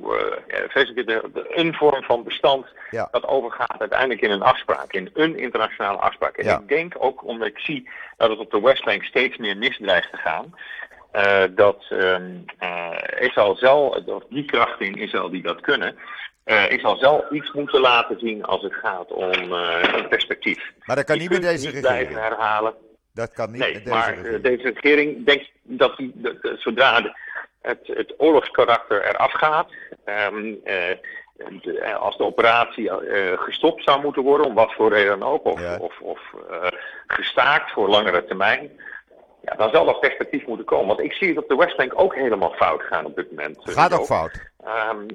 uh, 0.74 1.44
een 1.48 1.74
vorm 1.74 2.02
van 2.02 2.22
bestand 2.22 2.66
ja. 2.90 3.08
dat 3.10 3.26
overgaat 3.26 3.80
uiteindelijk 3.80 4.20
in 4.20 4.30
een 4.30 4.42
afspraak, 4.42 4.92
in 4.92 5.10
een 5.14 5.38
internationale 5.38 5.98
afspraak. 5.98 6.36
En 6.36 6.44
ja. 6.44 6.58
ik 6.58 6.68
denk 6.68 6.94
ook, 6.98 7.24
omdat 7.24 7.48
ik 7.48 7.58
zie 7.58 7.90
dat 8.16 8.30
het 8.30 8.38
op 8.38 8.50
de 8.50 8.60
Westbank 8.60 9.04
steeds 9.04 9.36
meer 9.36 9.56
misdreigt 9.56 10.10
te 10.10 10.16
gaan, 10.16 10.54
uh, 11.12 11.42
dat 11.50 11.86
uh, 11.90 12.16
uh, 12.62 12.96
Israël 13.18 13.56
zelf, 13.56 14.06
of 14.06 14.22
die 14.28 14.44
krachten 14.44 14.86
in 14.86 14.94
Israël 14.94 15.30
die 15.30 15.42
dat 15.42 15.60
kunnen, 15.60 15.98
uh, 16.44 16.70
ik 16.70 16.80
zal 16.80 16.96
zelf 16.96 17.30
iets 17.30 17.52
moeten 17.52 17.80
laten 17.80 18.18
zien 18.18 18.44
als 18.44 18.62
het 18.62 18.74
gaat 18.74 19.12
om 19.12 19.52
een 19.52 20.08
perspectief. 20.08 20.72
Maar 20.84 20.96
dat 20.96 21.04
kan 21.04 21.18
niet 21.18 21.30
met 21.30 21.42
deze 21.42 21.70
regering. 21.70 21.86
blijven 21.86 22.22
herhalen. 22.22 22.74
Dat 23.14 23.32
kan 23.32 23.50
niet 23.50 23.60
nee, 23.60 23.72
met 23.72 23.84
deze 23.84 23.96
maar 23.96 24.14
regering. 24.14 24.42
deze 24.42 24.62
regering 24.62 25.26
denkt 25.26 25.50
dat 25.62 25.96
die, 25.96 26.12
de, 26.14 26.38
de, 26.42 26.56
zodra 26.58 27.00
de, 27.00 27.16
het, 27.62 27.86
het 27.86 28.14
oorlogskarakter 28.16 29.04
eraf 29.04 29.32
gaat, 29.32 29.68
um, 30.32 30.46
uh, 30.46 30.74
de, 31.62 31.94
als 31.94 32.16
de 32.16 32.24
operatie 32.24 32.84
uh, 32.84 33.38
gestopt 33.38 33.84
zou 33.84 34.02
moeten 34.02 34.22
worden, 34.22 34.46
om 34.46 34.54
wat 34.54 34.72
voor 34.72 34.92
reden 34.92 35.18
dan 35.18 35.28
ook, 35.28 35.44
of, 35.44 35.60
ja. 35.60 35.76
of, 35.76 36.00
of 36.00 36.20
uh, 36.50 36.66
gestaakt 37.06 37.70
voor 37.70 37.88
langere 37.88 38.24
termijn, 38.24 38.70
ja, 39.44 39.54
dan 39.54 39.70
zal 39.70 39.84
dat 39.84 40.00
perspectief 40.00 40.46
moeten 40.46 40.66
komen. 40.66 40.86
Want 40.86 41.00
ik 41.00 41.12
zie 41.12 41.28
het 41.28 41.38
op 41.38 41.48
de 41.48 41.56
Westbank 41.56 41.92
ook 42.00 42.14
helemaal 42.14 42.52
fout 42.52 42.82
gaan 42.82 43.04
op 43.04 43.16
dit 43.16 43.30
moment. 43.30 43.58
Gaat 43.62 43.92
ook 43.92 44.06
fout. 44.06 44.50
Um, 44.92 45.06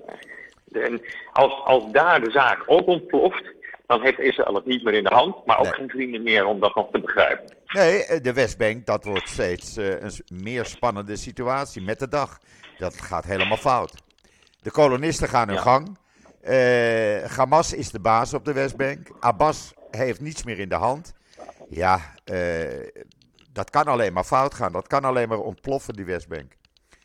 en 0.71 1.01
als, 1.31 1.61
als 1.63 1.91
daar 1.91 2.21
de 2.21 2.31
zaak 2.31 2.63
ook 2.65 2.87
ontploft, 2.87 3.43
dan 3.87 4.01
heeft 4.01 4.19
Israël 4.19 4.55
het 4.55 4.65
niet 4.65 4.83
meer 4.83 4.93
in 4.93 5.03
de 5.03 5.13
hand, 5.13 5.45
maar 5.45 5.57
ook 5.57 5.63
nee. 5.63 5.73
geen 5.73 5.89
vrienden 5.89 6.23
meer 6.23 6.45
om 6.45 6.59
dat 6.59 6.75
nog 6.75 6.91
te 6.91 6.99
begrijpen. 6.99 7.55
Nee, 7.67 8.21
de 8.21 8.33
Westbank, 8.33 8.85
dat 8.85 9.03
wordt 9.03 9.29
steeds 9.29 9.77
uh, 9.77 10.01
een 10.01 10.11
meer 10.27 10.65
spannende 10.65 11.15
situatie 11.15 11.81
met 11.81 11.99
de 11.99 12.07
dag. 12.07 12.39
Dat 12.77 13.01
gaat 13.01 13.25
helemaal 13.25 13.57
fout. 13.57 13.93
De 14.61 14.71
kolonisten 14.71 15.29
gaan 15.29 15.47
hun 15.47 15.57
ja. 15.57 15.61
gang. 15.61 15.97
Uh, 16.43 17.37
Hamas 17.37 17.73
is 17.73 17.91
de 17.91 17.99
baas 17.99 18.33
op 18.33 18.45
de 18.45 18.53
Westbank. 18.53 19.07
Abbas 19.19 19.73
heeft 19.91 20.21
niets 20.21 20.43
meer 20.43 20.59
in 20.59 20.69
de 20.69 20.75
hand. 20.75 21.13
Ja, 21.69 21.99
uh, 22.31 22.87
dat 23.51 23.69
kan 23.69 23.85
alleen 23.85 24.13
maar 24.13 24.23
fout 24.23 24.53
gaan. 24.53 24.71
Dat 24.71 24.87
kan 24.87 25.03
alleen 25.03 25.29
maar 25.29 25.39
ontploffen, 25.39 25.93
die 25.93 26.05
Westbank. 26.05 26.53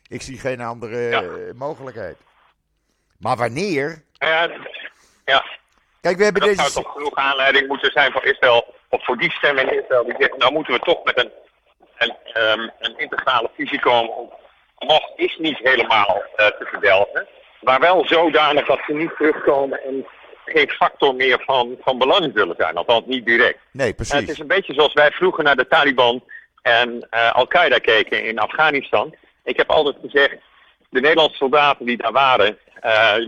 Ik 0.07 0.21
zie 0.21 0.39
geen 0.39 0.61
andere 0.61 0.99
ja. 0.99 1.53
mogelijkheid. 1.55 2.17
Maar 3.17 3.37
wanneer? 3.37 4.03
Ja, 4.13 4.49
ja. 5.25 5.59
Kijk, 6.01 6.17
we 6.17 6.23
hebben 6.23 6.41
dat 6.41 6.49
deze... 6.49 6.69
zou 6.69 6.83
toch 6.83 6.93
genoeg 6.93 7.15
aanleiding 7.15 7.67
moeten 7.67 7.91
zijn 7.91 8.11
voor 8.11 8.25
Israël, 8.25 8.73
of 8.89 9.05
voor 9.05 9.17
die 9.17 9.31
stem 9.31 9.57
in 9.57 9.81
Israël, 9.81 10.03
die 10.03 10.15
zegt, 10.19 10.37
nou 10.37 10.53
moeten 10.53 10.73
we 10.73 10.79
toch 10.79 11.03
met 11.03 11.17
een, 11.17 11.31
een, 11.97 12.15
um, 12.43 12.71
een 12.79 12.97
integrale 12.97 13.49
visie 13.55 13.79
komen. 13.79 14.29
Hamas 14.75 15.11
is 15.15 15.37
niet 15.37 15.57
helemaal 15.57 16.23
uh, 16.37 16.45
te 16.45 16.65
verdelgen, 16.65 17.27
maar 17.61 17.79
wel 17.79 18.07
zodanig 18.07 18.65
dat 18.65 18.79
ze 18.87 18.93
niet 18.93 19.15
terugkomen 19.15 19.83
en 19.83 20.05
geen 20.45 20.69
factor 20.69 21.15
meer 21.15 21.41
van, 21.45 21.77
van 21.81 21.97
belang 21.97 22.31
zullen 22.35 22.55
zijn, 22.57 22.75
althans 22.75 23.05
niet 23.05 23.25
direct. 23.25 23.59
Nee, 23.71 23.93
precies. 23.93 24.13
En 24.13 24.19
het 24.19 24.29
is 24.29 24.39
een 24.39 24.47
beetje 24.47 24.73
zoals 24.73 24.93
wij 24.93 25.11
vroeger 25.11 25.43
naar 25.43 25.55
de 25.55 25.67
Taliban 25.67 26.23
en 26.61 27.07
uh, 27.11 27.31
Al-Qaeda 27.31 27.77
keken 27.77 28.25
in 28.25 28.39
Afghanistan. 28.39 29.15
Ik 29.43 29.57
heb 29.57 29.69
altijd 29.69 29.95
gezegd, 30.01 30.35
de 30.89 30.99
Nederlandse 30.99 31.37
soldaten 31.37 31.85
die 31.85 31.97
daar 31.97 32.11
waren, 32.11 32.57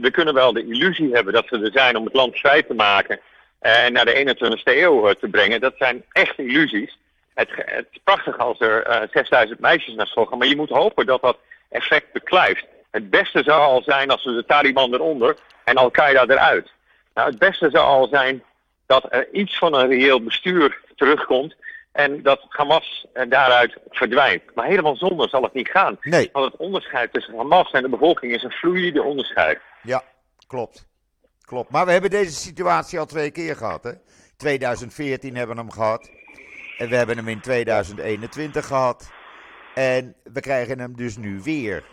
we 0.02 0.10
kunnen 0.12 0.34
wel 0.34 0.54
de 0.54 0.66
illusie 0.66 1.14
hebben 1.14 1.34
dat 1.34 1.48
ze 1.48 1.60
er 1.60 1.72
zijn 1.72 1.96
om 1.96 2.06
het 2.06 2.14
land 2.14 2.40
vrij 2.40 2.64
te 2.64 2.74
maken 2.74 3.20
uh, 3.62 3.86
en 3.86 3.94
naar 3.94 4.06
de 4.06 4.36
21ste 4.36 4.78
eeuw 4.78 5.10
uh, 5.10 5.14
te 5.14 5.28
brengen. 5.28 5.62
Dat 5.62 5.74
zijn 5.78 6.04
echt 6.12 6.38
illusies. 6.38 6.98
Het, 7.34 7.50
het 7.56 7.88
is 7.92 8.00
prachtig 8.04 8.38
als 8.38 8.60
er 8.60 9.08
6000 9.12 9.60
meisjes 9.60 9.96
naar 9.96 10.08
school 10.08 10.26
gaan, 10.26 10.38
maar 10.38 10.48
je 10.48 10.56
moet 10.56 10.70
hopen 10.70 11.06
dat 11.06 11.22
dat 11.22 11.38
effect 11.70 12.12
beklijft. 12.12 12.66
Het 12.92 13.10
beste 13.10 13.44
zou 13.44 13.62
al 13.62 13.82
zijn 13.84 14.10
als 14.10 14.24
we 14.24 14.34
de 14.34 14.46
Taliban 14.46 14.94
eronder 14.94 15.38
en 15.64 15.76
Al-Qaeda 15.76 16.24
eruit. 16.28 16.72
Nou, 17.14 17.30
het 17.30 17.40
beste 17.40 17.70
zou 17.70 17.86
al 17.86 18.08
zijn 18.08 18.44
dat 18.86 19.06
er 19.10 19.28
iets 19.32 19.58
van 19.58 19.74
een 19.74 19.88
reëel 19.88 20.24
bestuur 20.24 20.82
terugkomt 20.96 21.56
en 21.94 22.22
dat 22.24 22.46
Hamas 22.50 23.06
daaruit 23.30 23.78
verdwijnt. 23.90 24.44
Maar 24.56 24.66
helemaal 24.66 24.96
zonder 24.96 25.30
zal 25.30 25.44
het 25.44 25.54
niet 25.54 25.70
gaan. 25.70 25.98
Nee. 26.02 26.30
Want 26.32 26.52
het 26.52 26.62
onderscheid 26.62 27.14
tussen 27.14 27.38
Hamas 27.38 27.72
en 27.72 27.82
de 27.82 27.90
bevolking 27.90 28.34
is 28.34 28.44
een 28.44 28.52
fluïde 28.52 29.04
onderscheid. 29.04 29.60
Ja, 29.84 30.04
klopt. 30.48 30.88
Klopt. 31.42 31.70
Maar 31.70 31.86
we 31.86 31.92
hebben 31.92 32.10
deze 32.10 32.32
situatie 32.32 33.00
al 33.00 33.06
twee 33.06 33.32
keer 33.32 33.56
gehad. 33.56 33.84
Hè? 33.84 33.92
2014 34.38 35.36
hebben 35.36 35.56
we 35.56 35.62
hem 35.62 35.72
gehad. 35.72 36.12
En 36.78 36.90
we 36.90 36.96
hebben 36.96 37.18
hem 37.18 37.28
in 37.28 37.42
2021 37.42 38.66
gehad. 38.66 39.12
En 39.76 40.16
we 40.24 40.40
krijgen 40.40 40.80
hem 40.80 40.96
dus 40.96 41.18
nu 41.18 41.42
weer. 41.44 41.84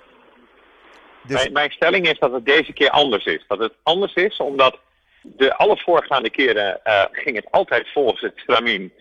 Dus... 1.22 1.36
Mijn, 1.36 1.52
mijn 1.52 1.70
stelling 1.70 2.08
is 2.08 2.18
dat 2.18 2.32
het 2.32 2.44
deze 2.44 2.72
keer 2.72 2.90
anders 2.90 3.24
is. 3.24 3.44
Dat 3.48 3.58
het 3.58 3.74
anders 3.82 4.14
is 4.14 4.36
omdat 4.36 4.78
de 5.22 5.56
alle 5.56 5.76
voorgaande 5.76 6.30
keren 6.30 6.80
uh, 6.84 7.04
ging 7.12 7.36
het 7.36 7.50
altijd 7.50 7.92
volgens 7.92 8.20
het 8.20 8.32
stramien 8.36 8.92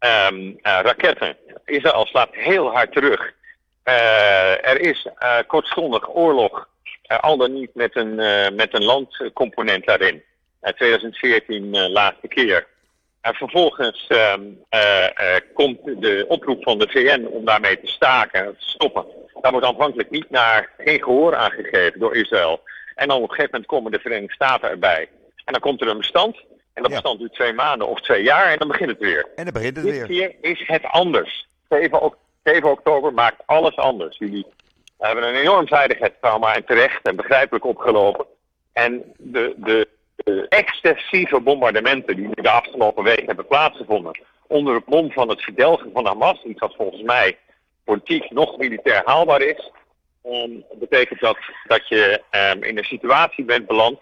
um, 0.00 0.46
uh, 0.48 0.54
raketten. 0.62 1.36
Israël 1.64 2.06
slaat 2.06 2.28
heel 2.32 2.72
hard 2.72 2.92
terug. 2.92 3.32
Uh, 3.84 4.68
er 4.68 4.80
is 4.80 5.06
uh, 5.18 5.36
kortstondig 5.46 6.14
oorlog, 6.14 6.68
al 7.20 7.36
dan 7.36 7.52
niet 7.52 7.74
met 7.74 7.96
een, 7.96 8.14
met 8.54 8.74
een 8.74 8.84
landcomponent 8.84 9.86
daarin. 9.86 10.22
2014 10.60 11.90
laatste 11.90 12.28
keer. 12.28 12.66
En 13.20 13.34
vervolgens 13.34 14.08
um, 14.08 14.64
komt 15.54 15.78
de 15.84 16.24
oproep 16.28 16.62
van 16.62 16.78
de 16.78 16.88
VN 16.88 17.26
om 17.30 17.44
daarmee 17.44 17.80
te 17.80 17.86
staken, 17.86 18.56
te 18.58 18.68
stoppen. 18.68 19.04
Daar 19.40 19.52
wordt 19.52 19.66
aanvankelijk 19.66 20.10
niet 20.10 20.30
naar 20.30 20.70
geen 20.78 21.02
gehoor 21.02 21.36
aangegeven 21.36 22.00
door 22.00 22.16
Israël. 22.16 22.60
En 22.94 23.08
dan 23.08 23.16
op 23.16 23.22
een 23.22 23.28
gegeven 23.28 23.50
moment 23.50 23.70
komen 23.70 23.92
de 23.92 23.98
Verenigde 23.98 24.34
Staten 24.34 24.70
erbij. 24.70 25.08
En 25.44 25.52
dan 25.52 25.60
komt 25.60 25.80
er 25.80 25.88
een 25.88 25.98
bestand 25.98 26.36
En 26.78 26.84
dat 26.84 26.92
bestand 26.92 27.18
duurt 27.18 27.32
twee 27.34 27.52
maanden 27.52 27.88
of 27.88 28.00
twee 28.00 28.22
jaar 28.22 28.46
en 28.46 28.58
dan 28.58 28.68
begint 28.68 28.90
het 28.90 28.98
weer. 28.98 29.26
En 29.34 29.44
dan 29.44 29.52
begint 29.52 29.76
het 29.76 29.84
Dit 29.84 29.94
weer. 29.94 30.06
keer 30.06 30.34
is 30.52 30.62
het 30.66 30.84
anders. 30.84 31.48
7, 31.68 32.00
ok- 32.02 32.16
7 32.44 32.70
oktober 32.70 33.12
maakt 33.14 33.42
alles 33.46 33.76
anders. 33.76 34.18
Jullie 34.18 34.46
hebben 34.98 35.28
een 35.28 35.34
enorm 35.34 35.66
veiligheidstrauma 35.66 36.54
en 36.54 36.64
terecht 36.64 37.02
en 37.06 37.16
begrijpelijk 37.16 37.64
opgelopen. 37.64 38.26
En 38.72 39.12
de, 39.16 39.54
de, 39.56 39.88
de 40.16 40.46
excessieve 40.48 41.40
bombardementen 41.40 42.16
die 42.16 42.26
nu 42.26 42.32
de 42.34 42.50
afgelopen 42.50 43.04
week 43.04 43.26
hebben 43.26 43.46
plaatsgevonden. 43.46 44.20
onder 44.46 44.74
het 44.74 44.86
mom 44.86 45.10
van 45.12 45.28
het 45.28 45.42
verdelgen 45.42 45.90
van 45.92 46.06
Hamas, 46.06 46.42
iets 46.44 46.60
wat 46.60 46.74
volgens 46.76 47.02
mij 47.02 47.38
politiek 47.84 48.30
nog 48.30 48.56
militair 48.56 49.02
haalbaar 49.04 49.42
is. 49.42 49.70
ehm, 50.22 50.50
betekent 50.78 51.20
dat 51.20 51.36
dat 51.66 51.88
je 51.88 52.22
ehm, 52.30 52.62
in 52.62 52.78
een 52.78 52.84
situatie 52.84 53.44
bent 53.44 53.66
beland 53.66 53.98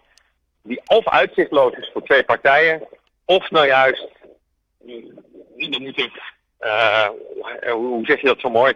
die 0.67 0.81
of 0.87 1.09
uitzichtloos 1.09 1.73
is 1.77 1.91
voor 1.93 2.03
twee 2.05 2.25
partijen, 2.25 2.83
of 3.25 3.51
nou 3.51 3.67
juist 3.67 4.09
we 5.57 5.79
moeten, 5.81 6.11
eh, 6.59 7.09
hoe 7.73 7.87
hoe 7.87 8.07
zeg 8.07 8.21
je 8.21 8.27
dat 8.27 8.41
zo 8.41 8.51
mooi? 8.51 8.75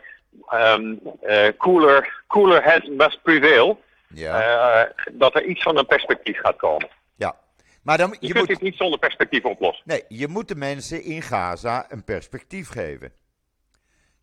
Ehm, 0.49 0.95
eh, 1.21 1.49
cooler, 1.59 2.23
cooler 2.27 2.63
heads 2.65 2.89
must 2.89 3.23
prevail. 3.23 3.81
Ja, 4.15 4.41
Eh, 4.85 4.91
dat 5.13 5.35
er 5.35 5.45
iets 5.45 5.63
van 5.63 5.77
een 5.79 5.87
perspectief 5.87 6.39
gaat 6.41 6.57
komen. 6.57 6.89
ja. 7.17 7.39
Maar 7.83 7.99
dan, 7.99 8.11
Je, 8.11 8.17
je 8.21 8.33
kunt 8.33 8.39
moet, 8.39 8.49
dit 8.49 8.61
niet 8.61 8.77
zonder 8.77 8.99
perspectief 8.99 9.45
oplossen. 9.45 9.83
nee, 9.87 10.05
je 10.09 10.29
moet 10.29 10.49
de 10.49 10.55
mensen 10.55 11.03
in 11.03 11.23
Gaza 11.23 11.87
een 11.89 12.05
perspectief 12.05 12.69
geven. 12.69 13.13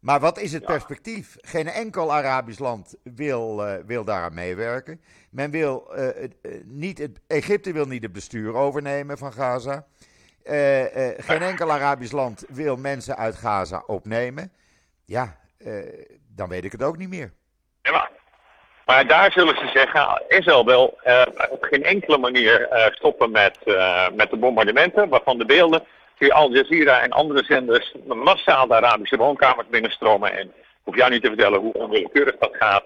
Maar 0.07 0.19
wat 0.19 0.39
is 0.39 0.53
het 0.53 0.65
perspectief? 0.65 1.35
Geen 1.41 1.67
enkel 1.67 2.13
Arabisch 2.13 2.59
land 2.59 2.95
wil, 3.03 3.65
eh, 3.65 3.73
wil 3.85 4.03
daaraan 4.03 4.33
meewerken. 4.33 5.01
Men 5.31 5.51
wil 5.51 5.93
eh, 5.95 6.23
eh, 6.23 6.31
niet 6.63 6.97
het, 6.97 7.19
Egypte 7.27 7.71
wil 7.71 7.85
niet 7.85 8.03
het 8.03 8.13
bestuur 8.13 8.55
overnemen 8.55 9.17
van 9.17 9.33
Gaza. 9.33 9.85
Geen 11.17 11.41
enkel 11.41 11.71
Arabisch 11.71 12.11
land 12.11 12.45
wil 12.49 12.77
mensen 12.77 13.17
uit 13.17 13.35
Gaza 13.35 13.83
opnemen. 13.85 14.51
Ja, 15.05 15.37
dan 16.35 16.49
weet 16.49 16.65
ik 16.65 16.71
het 16.71 16.83
ook 16.83 16.97
niet 16.97 17.09
meer. 17.09 17.33
Ja, 17.81 17.91
maar, 17.91 18.11
maar 18.85 19.07
daar 19.07 19.31
zullen 19.31 19.57
ze 19.57 19.69
zeggen, 19.73 20.23
Israël 20.27 20.65
wil 20.65 20.99
op 21.49 21.63
geen 21.63 21.83
enkele 21.83 22.17
manier 22.17 22.67
stoppen 22.91 23.31
met, 23.31 23.57
met 24.15 24.29
de 24.29 24.37
bombardementen, 24.39 25.09
waarvan 25.09 25.37
de 25.37 25.45
beelden 25.45 25.83
via 26.17 26.33
Al 26.33 26.51
Jazeera 26.51 27.01
en 27.01 27.11
andere 27.11 27.43
zenders 27.43 27.93
massaal 28.05 28.67
de 28.67 28.73
Arabische 28.73 29.17
woonkamers 29.17 29.67
binnenstromen. 29.67 30.37
En 30.37 30.51
hoef 30.83 30.95
jou 30.95 31.11
niet 31.11 31.21
te 31.21 31.27
vertellen 31.27 31.59
hoe 31.59 31.73
onwillekeurig 31.73 32.35
dat 32.39 32.55
gaat. 32.55 32.83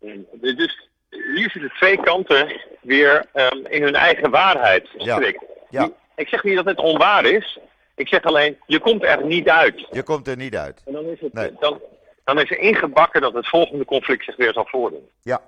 En 0.00 0.26
Dus 0.40 0.88
hier 1.10 1.50
zitten 1.50 1.72
twee 1.74 2.00
kanten 2.00 2.60
weer 2.80 3.26
ehm, 3.32 3.66
in 3.66 3.82
hun 3.82 3.94
eigen 3.94 4.30
waarheid 4.30 4.88
Ja. 4.98 5.88
Ik 6.16 6.28
zeg 6.28 6.44
niet 6.44 6.56
dat 6.56 6.64
het 6.64 6.78
onwaar 6.78 7.24
is. 7.24 7.58
Ik 7.96 8.08
zeg 8.08 8.22
alleen, 8.22 8.56
je 8.66 8.78
komt 8.78 9.02
er 9.04 9.24
niet 9.24 9.48
uit. 9.48 9.86
Je 9.90 10.02
komt 10.02 10.28
er 10.28 10.36
niet 10.36 10.56
uit. 10.56 10.82
En 10.86 10.92
dan 10.92 11.04
is, 11.04 11.20
het, 11.20 11.32
Nee. 11.32 11.52
dan, 11.60 11.80
dan 12.24 12.40
is 12.40 12.50
er 12.50 12.58
ingebakken 12.58 13.20
dat 13.20 13.32
het 13.34 13.48
volgende 13.48 13.84
conflict 13.84 14.24
zich 14.24 14.36
weer 14.36 14.52
zal 14.52 14.66
voordoen. 14.66 15.08
Ja, 15.22 15.40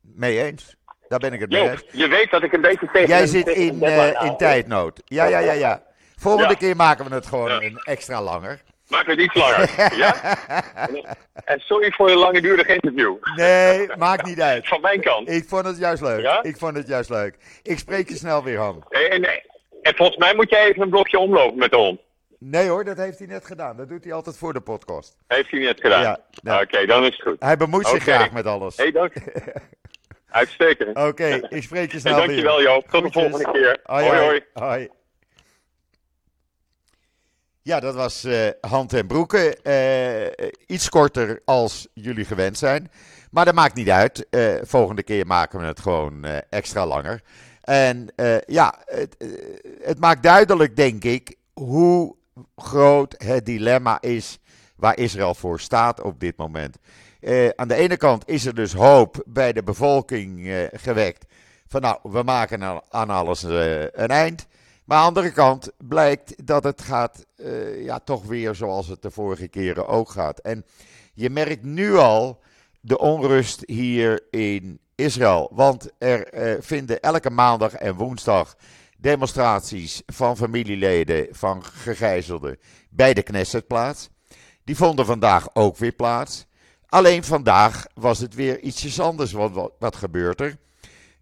mee 0.00 0.42
eens. 0.42 0.76
Daar 1.08 1.18
ben 1.18 1.32
ik 1.32 1.40
het 1.40 1.50
mee 1.50 1.70
eens. 1.70 1.84
je 1.92 2.08
weet 2.08 2.30
dat 2.30 2.42
ik 2.42 2.52
een 2.52 2.60
beetje 2.60 2.88
tegen 2.92 3.08
Jij 3.08 3.26
zit 3.26 3.48
in, 3.48 3.82
eh, 3.82 4.22
in 4.24 4.36
tijdnood. 4.36 5.02
Ja, 5.04 5.24
ja, 5.24 5.38
ja, 5.38 5.52
ja. 5.52 5.82
Volgende 6.22 6.48
Ja. 6.52 6.58
keer 6.58 6.76
maken 6.76 7.08
we 7.08 7.14
het 7.14 7.26
gewoon 7.26 7.48
Ja. 7.50 7.60
een 7.62 7.76
extra 7.84 8.22
langer. 8.22 8.62
Maak 8.88 9.06
het 9.06 9.18
iets 9.18 9.34
langer. 9.34 9.70
ja? 10.04 10.14
En 11.44 11.58
sorry 11.60 11.92
voor 11.92 12.10
je 12.10 12.16
langdurige 12.16 12.74
interview. 12.74 13.14
Nee, 13.36 13.88
maakt 13.96 14.24
niet 14.26 14.40
uit. 14.40 14.68
Van 14.68 14.80
mijn 14.80 15.00
kant. 15.00 15.30
Ik 15.30 15.48
vond 15.48 15.64
het 15.66 15.78
juist 15.78 16.02
leuk. 16.02 16.20
Ja? 16.20 16.42
Ik 16.42 16.56
vond 16.56 16.76
het 16.76 16.86
juist 16.86 17.10
leuk. 17.10 17.36
Ik 17.62 17.78
spreek 17.78 18.08
je 18.08 18.16
snel 18.16 18.42
weer, 18.44 18.58
Han. 18.58 18.84
En, 18.88 19.10
en, 19.10 19.42
en 19.82 19.94
volgens 19.96 20.18
mij 20.18 20.34
moet 20.34 20.50
jij 20.50 20.66
even 20.68 20.82
een 20.82 20.90
blokje 20.90 21.18
omlopen 21.18 21.58
met 21.58 21.70
de 21.70 21.76
hond. 21.76 22.00
Nee 22.38 22.68
hoor, 22.68 22.84
dat 22.84 22.96
heeft 22.96 23.18
hij 23.18 23.26
net 23.26 23.46
gedaan. 23.46 23.76
Dat 23.76 23.88
doet 23.88 24.04
hij 24.04 24.12
altijd 24.12 24.36
voor 24.36 24.52
de 24.52 24.60
podcast. 24.60 25.16
Heeft 25.26 25.50
hij 25.50 25.60
net 25.60 25.80
gedaan? 25.80 26.16
Ja. 26.42 26.60
Oké, 26.60 26.86
dan 26.86 27.02
is 27.04 27.16
het 27.16 27.22
goed. 27.22 27.36
Hij 27.38 27.56
bemoeit 27.56 27.86
zich 27.86 28.02
graag 28.02 28.30
met 28.32 28.46
alles. 28.46 28.76
Hé, 28.76 28.90
dank. 28.90 29.12
Uitstekend. 30.30 30.96
Oké, 30.96 31.40
ik 31.48 31.62
spreek 31.62 31.84
je 31.86 31.90
Hey, 31.90 32.00
snel 32.00 32.14
weer. 32.16 32.26
dankjewel 32.26 32.62
Joop. 32.62 32.88
Tot 32.88 33.02
de 33.04 33.12
volgende 33.12 33.50
keer. 33.52 33.80
Hoi, 33.82 34.04
hoi. 34.06 34.18
hoi. 34.20 34.40
hoi. 34.52 34.88
Ja, 37.62 37.80
dat 37.80 37.94
was 37.94 38.24
eh 38.24 38.48
Hand 38.60 38.92
en 38.92 39.06
Broeken. 39.06 39.62
Eh, 39.62 40.48
iets 40.66 40.88
korter 40.88 41.40
als 41.44 41.88
jullie 41.94 42.24
gewend 42.24 42.58
zijn. 42.58 42.90
Maar 43.30 43.44
dat 43.44 43.54
maakt 43.54 43.74
niet 43.74 43.90
uit. 43.90 44.28
Eh, 44.30 44.54
volgende 44.62 45.02
keer 45.02 45.26
maken 45.26 45.58
we 45.58 45.64
het 45.66 45.80
gewoon 45.80 46.24
extra 46.48 46.86
langer. 46.86 47.22
En 47.62 48.12
ja, 48.46 48.74
het, 48.84 49.16
het 49.82 49.98
maakt 49.98 50.22
duidelijk, 50.22 50.76
denk 50.76 51.04
ik, 51.04 51.36
hoe 51.52 52.14
groot 52.56 53.14
het 53.18 53.46
dilemma 53.46 54.00
is 54.00 54.38
waar 54.76 54.98
Israël 54.98 55.34
voor 55.34 55.60
staat 55.60 56.00
op 56.00 56.20
dit 56.20 56.36
moment. 56.36 56.76
Aan 57.56 57.68
de 57.68 57.74
ene 57.74 57.96
kant 57.96 58.28
is 58.28 58.46
er 58.46 58.54
dus 58.54 58.72
hoop 58.72 59.22
bij 59.26 59.52
de 59.52 59.62
bevolking 59.62 60.52
gewekt. 60.72 61.24
Van 61.66 61.80
nou, 61.80 61.98
we 62.02 62.22
maken 62.22 62.62
aan- 62.90 63.10
alles 63.10 63.42
een 63.42 64.08
eind. 64.08 64.46
Aan 64.92 64.98
de 64.98 65.04
andere 65.04 65.30
kant 65.30 65.70
blijkt 65.78 66.46
dat 66.46 66.64
het 66.64 66.82
gaat, 66.82 67.26
eh, 67.36 67.84
ja, 67.84 67.98
toch 67.98 68.24
weer 68.24 68.54
zoals 68.54 68.86
het 68.86 69.02
de 69.02 69.10
vorige 69.10 69.48
keren 69.48 69.88
ook 69.88 70.10
gaat. 70.10 70.38
En 70.38 70.64
je 71.14 71.30
merkt 71.30 71.62
nu 71.62 71.96
al 71.96 72.40
de 72.80 72.98
onrust 72.98 73.62
hier 73.66 74.26
in 74.30 74.80
Israël. 74.94 75.50
Want 75.52 75.90
er 75.98 76.26
eh, 76.26 76.56
vinden 76.60 77.00
elke 77.00 77.30
maandag 77.30 77.72
en 77.72 77.94
woensdag 77.94 78.56
demonstraties 78.98 80.02
van 80.06 80.36
familieleden 80.36 81.26
van 81.30 81.64
gegijzelden 81.64 82.58
bij 82.90 83.14
de 83.14 83.22
Knesset 83.22 83.66
plaats. 83.66 84.08
Die 84.64 84.76
vonden 84.76 85.06
vandaag 85.06 85.54
ook 85.54 85.76
weer 85.76 85.92
plaats. 85.92 86.46
Alleen 86.86 87.24
vandaag 87.24 87.86
was 87.94 88.18
het 88.18 88.34
weer 88.34 88.60
ietsjes 88.60 89.00
anders. 89.00 89.32
Wat, 89.32 89.72
wat 89.78 89.96
gebeurt 89.96 90.40
er? 90.40 90.56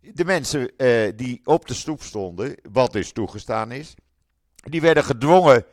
De 0.01 0.25
mensen 0.25 0.77
eh, 0.77 1.13
die 1.17 1.41
op 1.45 1.67
de 1.67 1.75
stoep 1.75 2.03
stonden, 2.03 2.55
wat 2.73 2.93
dus 2.93 3.13
toegestaan 3.13 3.73
is, 3.73 3.95
die 4.55 4.81
werden 4.81 5.05
gedwongen 5.05 5.65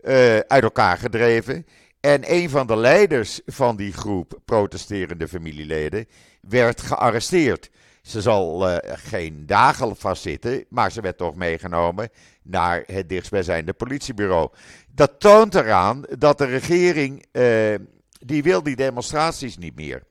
eh, 0.00 0.38
uit 0.38 0.62
elkaar 0.62 0.98
gedreven. 0.98 1.66
En 2.00 2.32
een 2.32 2.50
van 2.50 2.66
de 2.66 2.76
leiders 2.76 3.40
van 3.46 3.76
die 3.76 3.92
groep 3.92 4.40
protesterende 4.44 5.28
familieleden 5.28 6.06
werd 6.40 6.80
gearresteerd. 6.80 7.70
Ze 8.02 8.20
zal 8.20 8.68
eh, 8.68 8.96
geen 8.96 9.46
dagen 9.46 9.96
vastzitten, 9.96 10.64
maar 10.68 10.92
ze 10.92 11.00
werd 11.00 11.16
toch 11.16 11.34
meegenomen 11.34 12.08
naar 12.42 12.82
het 12.86 13.08
dichtstbijzijnde 13.08 13.72
politiebureau. 13.72 14.48
Dat 14.88 15.20
toont 15.20 15.54
eraan 15.54 16.04
dat 16.18 16.38
de 16.38 16.44
regering, 16.44 17.26
die 18.18 18.42
wil 18.42 18.62
die 18.62 18.76
demonstraties 18.76 19.56
niet 19.56 19.74
meer. 19.74 20.02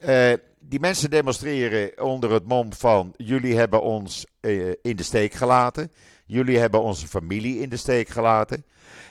Eh, 0.00 0.32
die 0.70 0.80
mensen 0.80 1.10
demonstreren 1.10 2.02
onder 2.02 2.32
het 2.32 2.46
mom 2.46 2.72
van: 2.72 3.14
jullie 3.16 3.56
hebben 3.56 3.82
ons 3.82 4.26
eh, 4.40 4.68
in 4.68 4.96
de 4.96 5.02
steek 5.02 5.32
gelaten. 5.32 5.92
Jullie 6.26 6.58
hebben 6.58 6.82
onze 6.82 7.06
familie 7.06 7.58
in 7.58 7.68
de 7.68 7.76
steek 7.76 8.08
gelaten. 8.08 8.64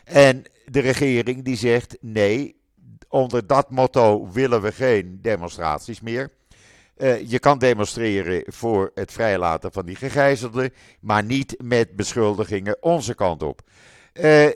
En 0.04 0.44
de 0.66 0.80
regering 0.80 1.44
die 1.44 1.58
zegt: 1.58 1.98
nee, 2.02 2.62
onder 3.08 3.48
dat 3.48 3.70
motto 3.70 4.32
willen 4.32 4.62
we 4.62 4.72
geen 4.72 5.20
demonstraties 5.22 6.02
meer. 6.02 6.32
Eh, 6.96 7.30
je 7.30 7.40
kan 7.40 7.60
demonstreren 7.60 8.44
voor 8.46 8.92
het 8.94 9.12
vrijlaten 9.12 9.72
van 9.72 9.86
die 9.86 9.96
gegijzelden, 9.96 10.74
maar 11.00 11.24
niet 11.24 11.56
met 11.64 11.96
beschuldigingen 11.96 12.78
onze 12.84 13.16
kant 13.16 13.44
op. 13.44 13.62
Eh, 14.14 14.50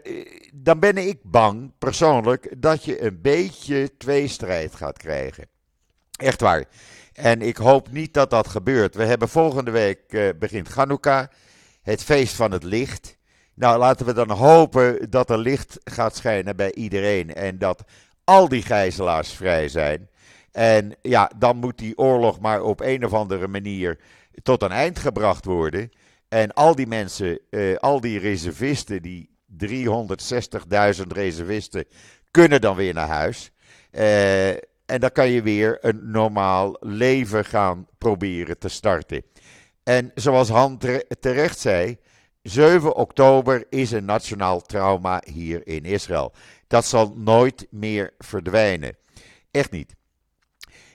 dan 0.54 0.80
ben 0.80 0.98
ik 0.98 1.20
bang, 1.24 1.72
persoonlijk, 1.78 2.54
dat 2.58 2.86
je 2.86 3.04
een 3.04 3.22
beetje 3.22 3.98
tweestrijd 3.98 4.76
gaat 4.76 4.98
krijgen. 4.98 5.52
Echt 6.24 6.42
waar. 6.42 6.66
En 7.14 7.42
ik 7.42 7.58
hoop 7.58 7.92
niet 7.92 8.14
dat 8.14 8.30
dat 8.30 8.48
gebeurt. 8.48 8.96
We 8.96 9.06
hebben 9.06 9.30
volgende 9.30 9.72
week 9.72 10.00
eh, 10.08 10.30
begint 10.40 10.74
Hanukkah, 10.74 11.28
het 11.82 12.04
feest 12.04 12.36
van 12.36 12.52
het 12.52 12.64
licht. 12.64 13.18
Nou, 13.54 13.80
laten 13.80 14.06
we 14.06 14.14
dan 14.14 14.32
hopen 14.32 15.10
dat 15.10 15.30
er 15.30 15.38
licht 15.38 15.80
gaat 15.84 16.16
schijnen 16.16 16.56
bij 16.56 16.74
iedereen 16.74 17.34
en 17.34 17.58
dat 17.58 17.84
al 18.24 18.48
die 18.48 18.62
gijzelaars 18.62 19.32
vrij 19.32 19.68
zijn. 19.68 20.10
En 20.52 20.96
ja, 21.02 21.32
dan 21.38 21.58
moet 21.58 21.78
die 21.78 21.98
oorlog 21.98 22.40
maar 22.40 22.62
op 22.62 22.80
een 22.80 23.06
of 23.06 23.14
andere 23.14 23.48
manier 23.48 24.00
tot 24.44 24.62
een 24.62 24.72
eind 24.72 25.00
gebracht 25.00 25.46
worden. 25.46 25.92
En 26.30 26.54
al 26.54 26.76
die 26.76 26.88
mensen, 26.88 27.40
eh, 27.50 27.76
al 27.76 28.02
die 28.02 28.20
reservisten, 28.20 29.02
die 29.02 29.30
360.000 29.46 31.12
reservisten, 31.12 31.86
kunnen 32.32 32.62
dan 32.62 32.76
weer 32.76 32.94
naar 32.94 33.08
huis. 33.08 33.52
Eh, 33.92 34.73
en 34.94 35.00
dan 35.00 35.12
kan 35.12 35.30
je 35.30 35.42
weer 35.42 35.78
een 35.82 36.00
normaal 36.12 36.78
leven 36.80 37.46
gaan 37.46 37.88
proberen 37.98 38.58
te 38.58 38.70
starten. 38.70 39.24
En 39.84 40.12
zoals 40.16 40.50
Han 40.50 40.78
tere- 40.78 41.06
terecht 41.20 41.60
zei, 41.60 41.98
7 42.42 42.96
oktober 42.96 43.66
is 43.70 43.92
een 43.92 44.06
nationaal 44.06 44.62
trauma 44.62 45.22
hier 45.32 45.68
in 45.68 45.84
Israël. 45.86 46.34
Dat 46.68 46.86
zal 46.86 47.14
nooit 47.16 47.68
meer 47.70 48.14
verdwijnen. 48.18 48.98
Echt 49.52 49.72
niet. 49.72 49.96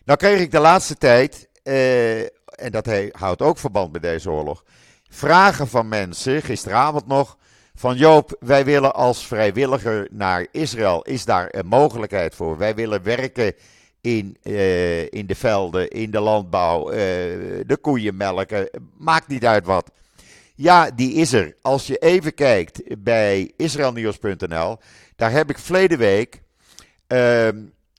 Nou 0.05 0.19
kreeg 0.19 0.41
ik 0.41 0.51
de 0.51 0.59
laatste 0.59 0.95
tijd, 0.95 1.49
eh, 1.63 2.21
en 2.45 2.71
dat 2.71 2.89
houdt 3.11 3.43
ook 3.43 3.59
verband 3.59 3.93
met 3.93 4.03
deze 4.03 4.31
oorlog, 4.31 4.65
vragen 5.09 5.69
van 5.69 5.89
mensen, 5.89 6.43
gisteravond 6.43 7.07
nog, 7.07 7.37
van 7.75 7.97
Joop, 7.97 8.37
wij 8.41 8.65
willen 8.65 8.95
als 8.95 9.27
vrijwilliger 9.27 10.09
naar 10.11 10.47
Israël. 10.51 11.03
Is 11.03 11.25
daar 11.25 11.49
een 11.51 11.67
mogelijkheid 11.67 12.35
voor? 12.35 12.59
Wij 12.59 12.75
willen 12.75 13.03
werken 13.03 13.55
in, 14.01 14.37
uh, 14.43 15.13
in 15.13 15.27
de 15.27 15.35
velden, 15.35 15.91
in 15.91 16.11
de 16.11 16.21
landbouw, 16.21 16.91
uh, 16.91 16.97
de 17.67 17.79
koeien 17.81 18.17
melken, 18.17 18.69
maakt 18.97 19.29
niet 19.29 19.47
uit 19.47 19.65
wat. 19.67 19.91
Ja, 20.55 20.91
die 20.91 21.13
is 21.13 21.33
er. 21.33 21.55
Als 21.63 21.87
je 21.87 21.97
even 21.97 22.35
kijkt 22.35 22.83
bij 22.99 23.53
israelnieuws.nl, 23.57 24.77
daar 25.17 25.31
heb 25.31 25.51
ik 25.51 25.59
verleden 25.59 25.99
week 25.99 26.43
uh, 27.09 27.47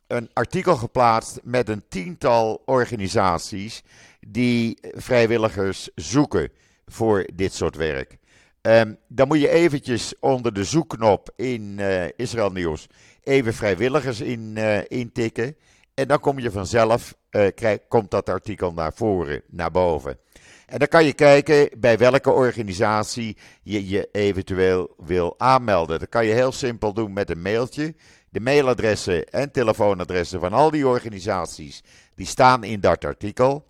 een 0.08 0.30
artikel 0.34 0.76
geplaatst 0.76 1.40
met 1.44 1.70
een 1.70 1.84
tiental 1.90 2.62
organisaties 2.66 3.84
die 4.20 4.78
vrijwilligers 4.82 5.90
zoeken 5.96 6.52
voor 6.86 7.28
dit 7.34 7.54
soort 7.54 7.76
werk. 7.76 8.18
Um, 8.62 8.98
dan 9.08 9.28
moet 9.28 9.40
je 9.42 9.50
eventjes 9.50 10.14
onder 10.20 10.54
de 10.54 10.64
zoekknop 10.64 11.34
in 11.36 11.76
uh, 11.80 12.04
Israël 12.16 12.52
Nieuws 12.52 12.88
even 13.24 13.54
vrijwilligers 13.54 14.22
in, 14.22 14.58
intikken. 14.88 15.56
En 16.00 16.08
dan 16.08 16.20
kom 16.20 16.40
je 16.40 16.52
vanzelf, 16.52 17.16
uh, 17.32 17.48
krijg, 17.56 17.80
komt 17.88 18.12
dat 18.12 18.30
artikel 18.30 18.74
naar 18.74 18.94
voren, 18.94 19.42
naar 19.48 19.72
boven. 19.72 20.18
En 20.66 20.80
dan 20.80 20.88
kan 20.88 21.06
je 21.06 21.14
kijken 21.14 21.70
bij 21.78 21.98
welke 21.98 22.32
organisatie 22.32 23.38
je 23.64 23.90
je 23.90 24.10
eventueel 24.12 24.94
wil 24.98 25.36
aanmelden. 25.38 26.00
Dat 26.00 26.10
kan 26.10 26.26
je 26.26 26.34
heel 26.34 26.52
simpel 26.52 26.94
doen 26.94 27.14
met 27.14 27.30
een 27.30 27.42
mailtje. 27.42 27.96
De 28.30 28.40
mailadressen 28.40 29.26
en 29.26 29.52
telefoonadressen 29.52 30.40
van 30.40 30.54
al 30.54 30.72
die 30.72 30.88
organisaties, 30.88 31.84
die 32.16 32.26
staan 32.26 32.64
in 32.64 32.80
dat 32.80 33.06
artikel. 33.06 33.66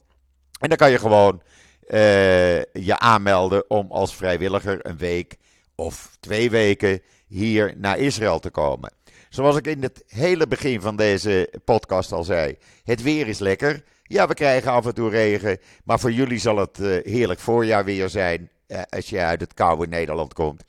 En 0.59 0.69
dan 0.69 0.77
kan 0.77 0.91
je 0.91 0.99
gewoon 0.99 1.41
uh, 1.87 2.63
je 2.63 2.99
aanmelden 2.99 3.69
om 3.69 3.91
als 3.91 4.15
vrijwilliger 4.15 4.85
een 4.85 4.97
week 4.97 5.37
of 5.75 6.17
twee 6.19 6.49
weken 6.49 7.01
hier 7.27 7.73
naar 7.77 7.97
Israël 7.97 8.39
te 8.39 8.49
komen. 8.49 8.93
Zoals 9.29 9.55
ik 9.55 9.67
in 9.67 9.83
het 9.83 10.03
hele 10.07 10.47
begin 10.47 10.81
van 10.81 10.95
deze 10.95 11.53
podcast 11.63 12.11
al 12.11 12.23
zei, 12.23 12.57
het 12.83 13.01
weer 13.01 13.27
is 13.27 13.39
lekker. 13.39 13.83
Ja, 14.03 14.27
we 14.27 14.33
krijgen 14.33 14.71
af 14.71 14.85
en 14.85 14.93
toe 14.93 15.09
regen, 15.09 15.57
maar 15.83 15.99
voor 15.99 16.11
jullie 16.11 16.39
zal 16.39 16.57
het 16.57 16.79
uh, 16.79 17.03
heerlijk 17.03 17.39
voorjaar 17.39 17.85
weer 17.85 18.09
zijn 18.09 18.49
uh, 18.67 18.81
als 18.89 19.09
je 19.09 19.19
uit 19.19 19.41
het 19.41 19.53
koude 19.53 19.87
Nederland 19.87 20.33
komt. 20.33 20.63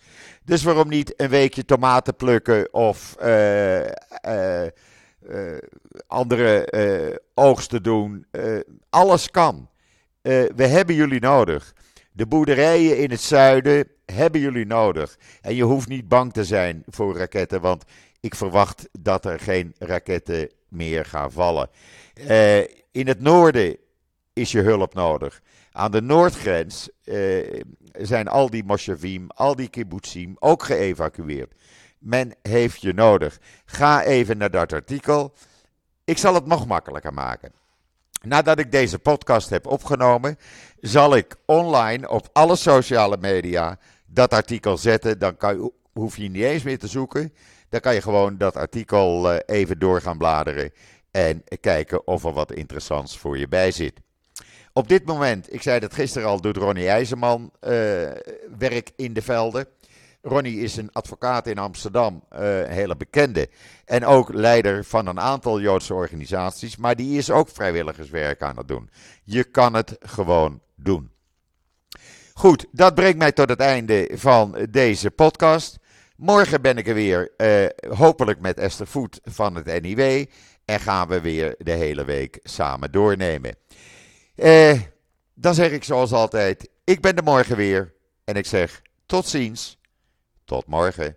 Dus 0.44 0.62
waarom 0.62 0.88
niet 0.88 1.12
een 1.16 1.28
weekje 1.28 1.64
tomaten 1.64 2.16
plukken 2.16 2.74
of 2.74 3.16
andere 6.06 7.22
oogsten 7.34 7.82
doen? 7.82 8.26
alles 8.90 9.30
kan. 9.30 9.68
We 10.22 10.66
hebben 10.66 10.94
jullie 10.94 11.20
nodig. 11.20 11.74
De 12.12 12.26
boerderijen 12.26 12.98
in 12.98 13.10
het 13.10 13.20
zuiden 13.20 13.88
hebben 14.04 14.40
jullie 14.40 14.66
nodig. 14.66 15.18
En 15.40 15.54
je 15.54 15.62
hoeft 15.62 15.88
niet 15.88 16.08
bang 16.08 16.32
te 16.32 16.44
zijn 16.44 16.82
voor 16.86 17.16
raketten, 17.16 17.60
want 17.60 17.84
ik 18.20 18.34
verwacht 18.34 18.88
dat 18.98 19.24
er 19.24 19.40
geen 19.40 19.74
raketten 19.78 20.50
meer 20.68 21.04
gaan 21.04 21.32
vallen. 21.32 21.70
Uh, 22.14 22.58
in 22.90 23.06
het 23.06 23.20
noorden 23.20 23.76
is 24.32 24.52
je 24.52 24.60
hulp 24.60 24.94
nodig. 24.94 25.42
Aan 25.72 25.90
de 25.90 26.02
noordgrens 26.02 26.88
uh, 27.04 27.62
zijn 27.92 28.28
al 28.28 28.50
die 28.50 28.64
moshavim, 28.64 29.26
al 29.28 29.56
die 29.56 29.68
kibbutzim 29.68 30.36
ook 30.38 30.62
geëvacueerd. 30.62 31.52
Men 31.98 32.34
heeft 32.42 32.80
je 32.80 32.92
nodig. 32.92 33.38
Ga 33.64 34.02
even 34.02 34.38
naar 34.38 34.50
dat 34.50 34.72
artikel. 34.72 35.34
Ik 36.04 36.18
zal 36.18 36.34
het 36.34 36.46
nog 36.46 36.66
makkelijker 36.66 37.14
maken. 37.14 37.52
Nadat 38.22 38.58
ik 38.58 38.72
deze 38.72 38.98
podcast 38.98 39.50
heb 39.50 39.66
opgenomen, 39.66 40.38
zal 40.80 41.16
ik 41.16 41.36
online 41.46 42.08
op 42.08 42.28
alle 42.32 42.56
sociale 42.56 43.16
media 43.20 43.78
dat 44.06 44.32
artikel 44.32 44.76
zetten. 44.76 45.18
Dan 45.18 45.36
kan, 45.36 45.72
hoef 45.92 46.16
je 46.16 46.28
niet 46.28 46.42
eens 46.42 46.62
meer 46.62 46.78
te 46.78 46.86
zoeken. 46.86 47.32
Dan 47.70 47.80
kan 47.80 47.94
je 47.94 48.02
gewoon 48.02 48.38
dat 48.38 48.56
artikel 48.56 49.32
eh, 49.32 49.56
even 49.56 49.78
door 49.78 50.00
gaan 50.00 50.18
bladeren 50.18 50.72
en 51.10 51.44
kijken 51.60 52.06
of 52.06 52.24
er 52.24 52.32
wat 52.32 52.52
interessants 52.52 53.18
voor 53.18 53.38
je 53.38 53.48
bij 53.48 53.70
zit. 53.70 54.00
Op 54.72 54.88
dit 54.88 55.04
moment, 55.04 55.52
ik 55.52 55.62
zei 55.62 55.80
dat 55.80 55.94
gisteren 55.94 56.28
al, 56.28 56.40
doet 56.40 56.56
Ronnie 56.56 56.88
IJzerman 56.88 57.42
uh, 57.42 57.70
werk 58.58 58.90
in 58.96 59.12
de 59.12 59.22
velden. 59.22 59.66
Ronnie 60.22 60.60
is 60.60 60.76
een 60.76 60.92
advocaat 60.92 61.46
in 61.46 61.58
Amsterdam, 61.58 62.24
uh, 62.32 62.58
een 62.58 62.70
hele 62.70 62.96
bekende. 62.96 63.48
En 63.84 64.04
ook 64.04 64.32
leider 64.32 64.84
van 64.84 65.06
een 65.06 65.20
aantal 65.20 65.60
Joodse 65.60 65.94
organisaties. 65.94 66.76
Maar 66.76 66.96
die 66.96 67.18
is 67.18 67.30
ook 67.30 67.48
vrijwilligerswerk 67.48 68.42
aan 68.42 68.56
het 68.56 68.68
doen. 68.68 68.90
Je 69.24 69.44
kan 69.44 69.74
het 69.74 69.96
gewoon 70.00 70.60
doen. 70.74 71.10
Goed, 72.34 72.66
dat 72.72 72.94
brengt 72.94 73.18
mij 73.18 73.32
tot 73.32 73.48
het 73.48 73.60
einde 73.60 74.10
van 74.14 74.66
deze 74.70 75.10
podcast. 75.10 75.78
Morgen 76.20 76.62
ben 76.62 76.76
ik 76.76 76.88
er 76.88 76.94
weer, 76.94 77.32
uh, 77.36 77.96
hopelijk 77.96 78.40
met 78.40 78.58
Esther 78.58 78.86
Voet 78.86 79.20
van 79.24 79.54
het 79.54 79.82
NIW. 79.82 80.24
En 80.64 80.80
gaan 80.80 81.08
we 81.08 81.20
weer 81.20 81.54
de 81.58 81.72
hele 81.72 82.04
week 82.04 82.38
samen 82.42 82.92
doornemen. 82.92 83.56
Uh, 84.36 84.80
dan 85.34 85.54
zeg 85.54 85.70
ik 85.70 85.84
zoals 85.84 86.12
altijd, 86.12 86.68
ik 86.84 87.00
ben 87.00 87.16
er 87.16 87.22
morgen 87.22 87.56
weer. 87.56 87.94
En 88.24 88.34
ik 88.34 88.46
zeg 88.46 88.82
tot 89.06 89.26
ziens. 89.26 89.78
Tot 90.44 90.66
morgen. 90.66 91.16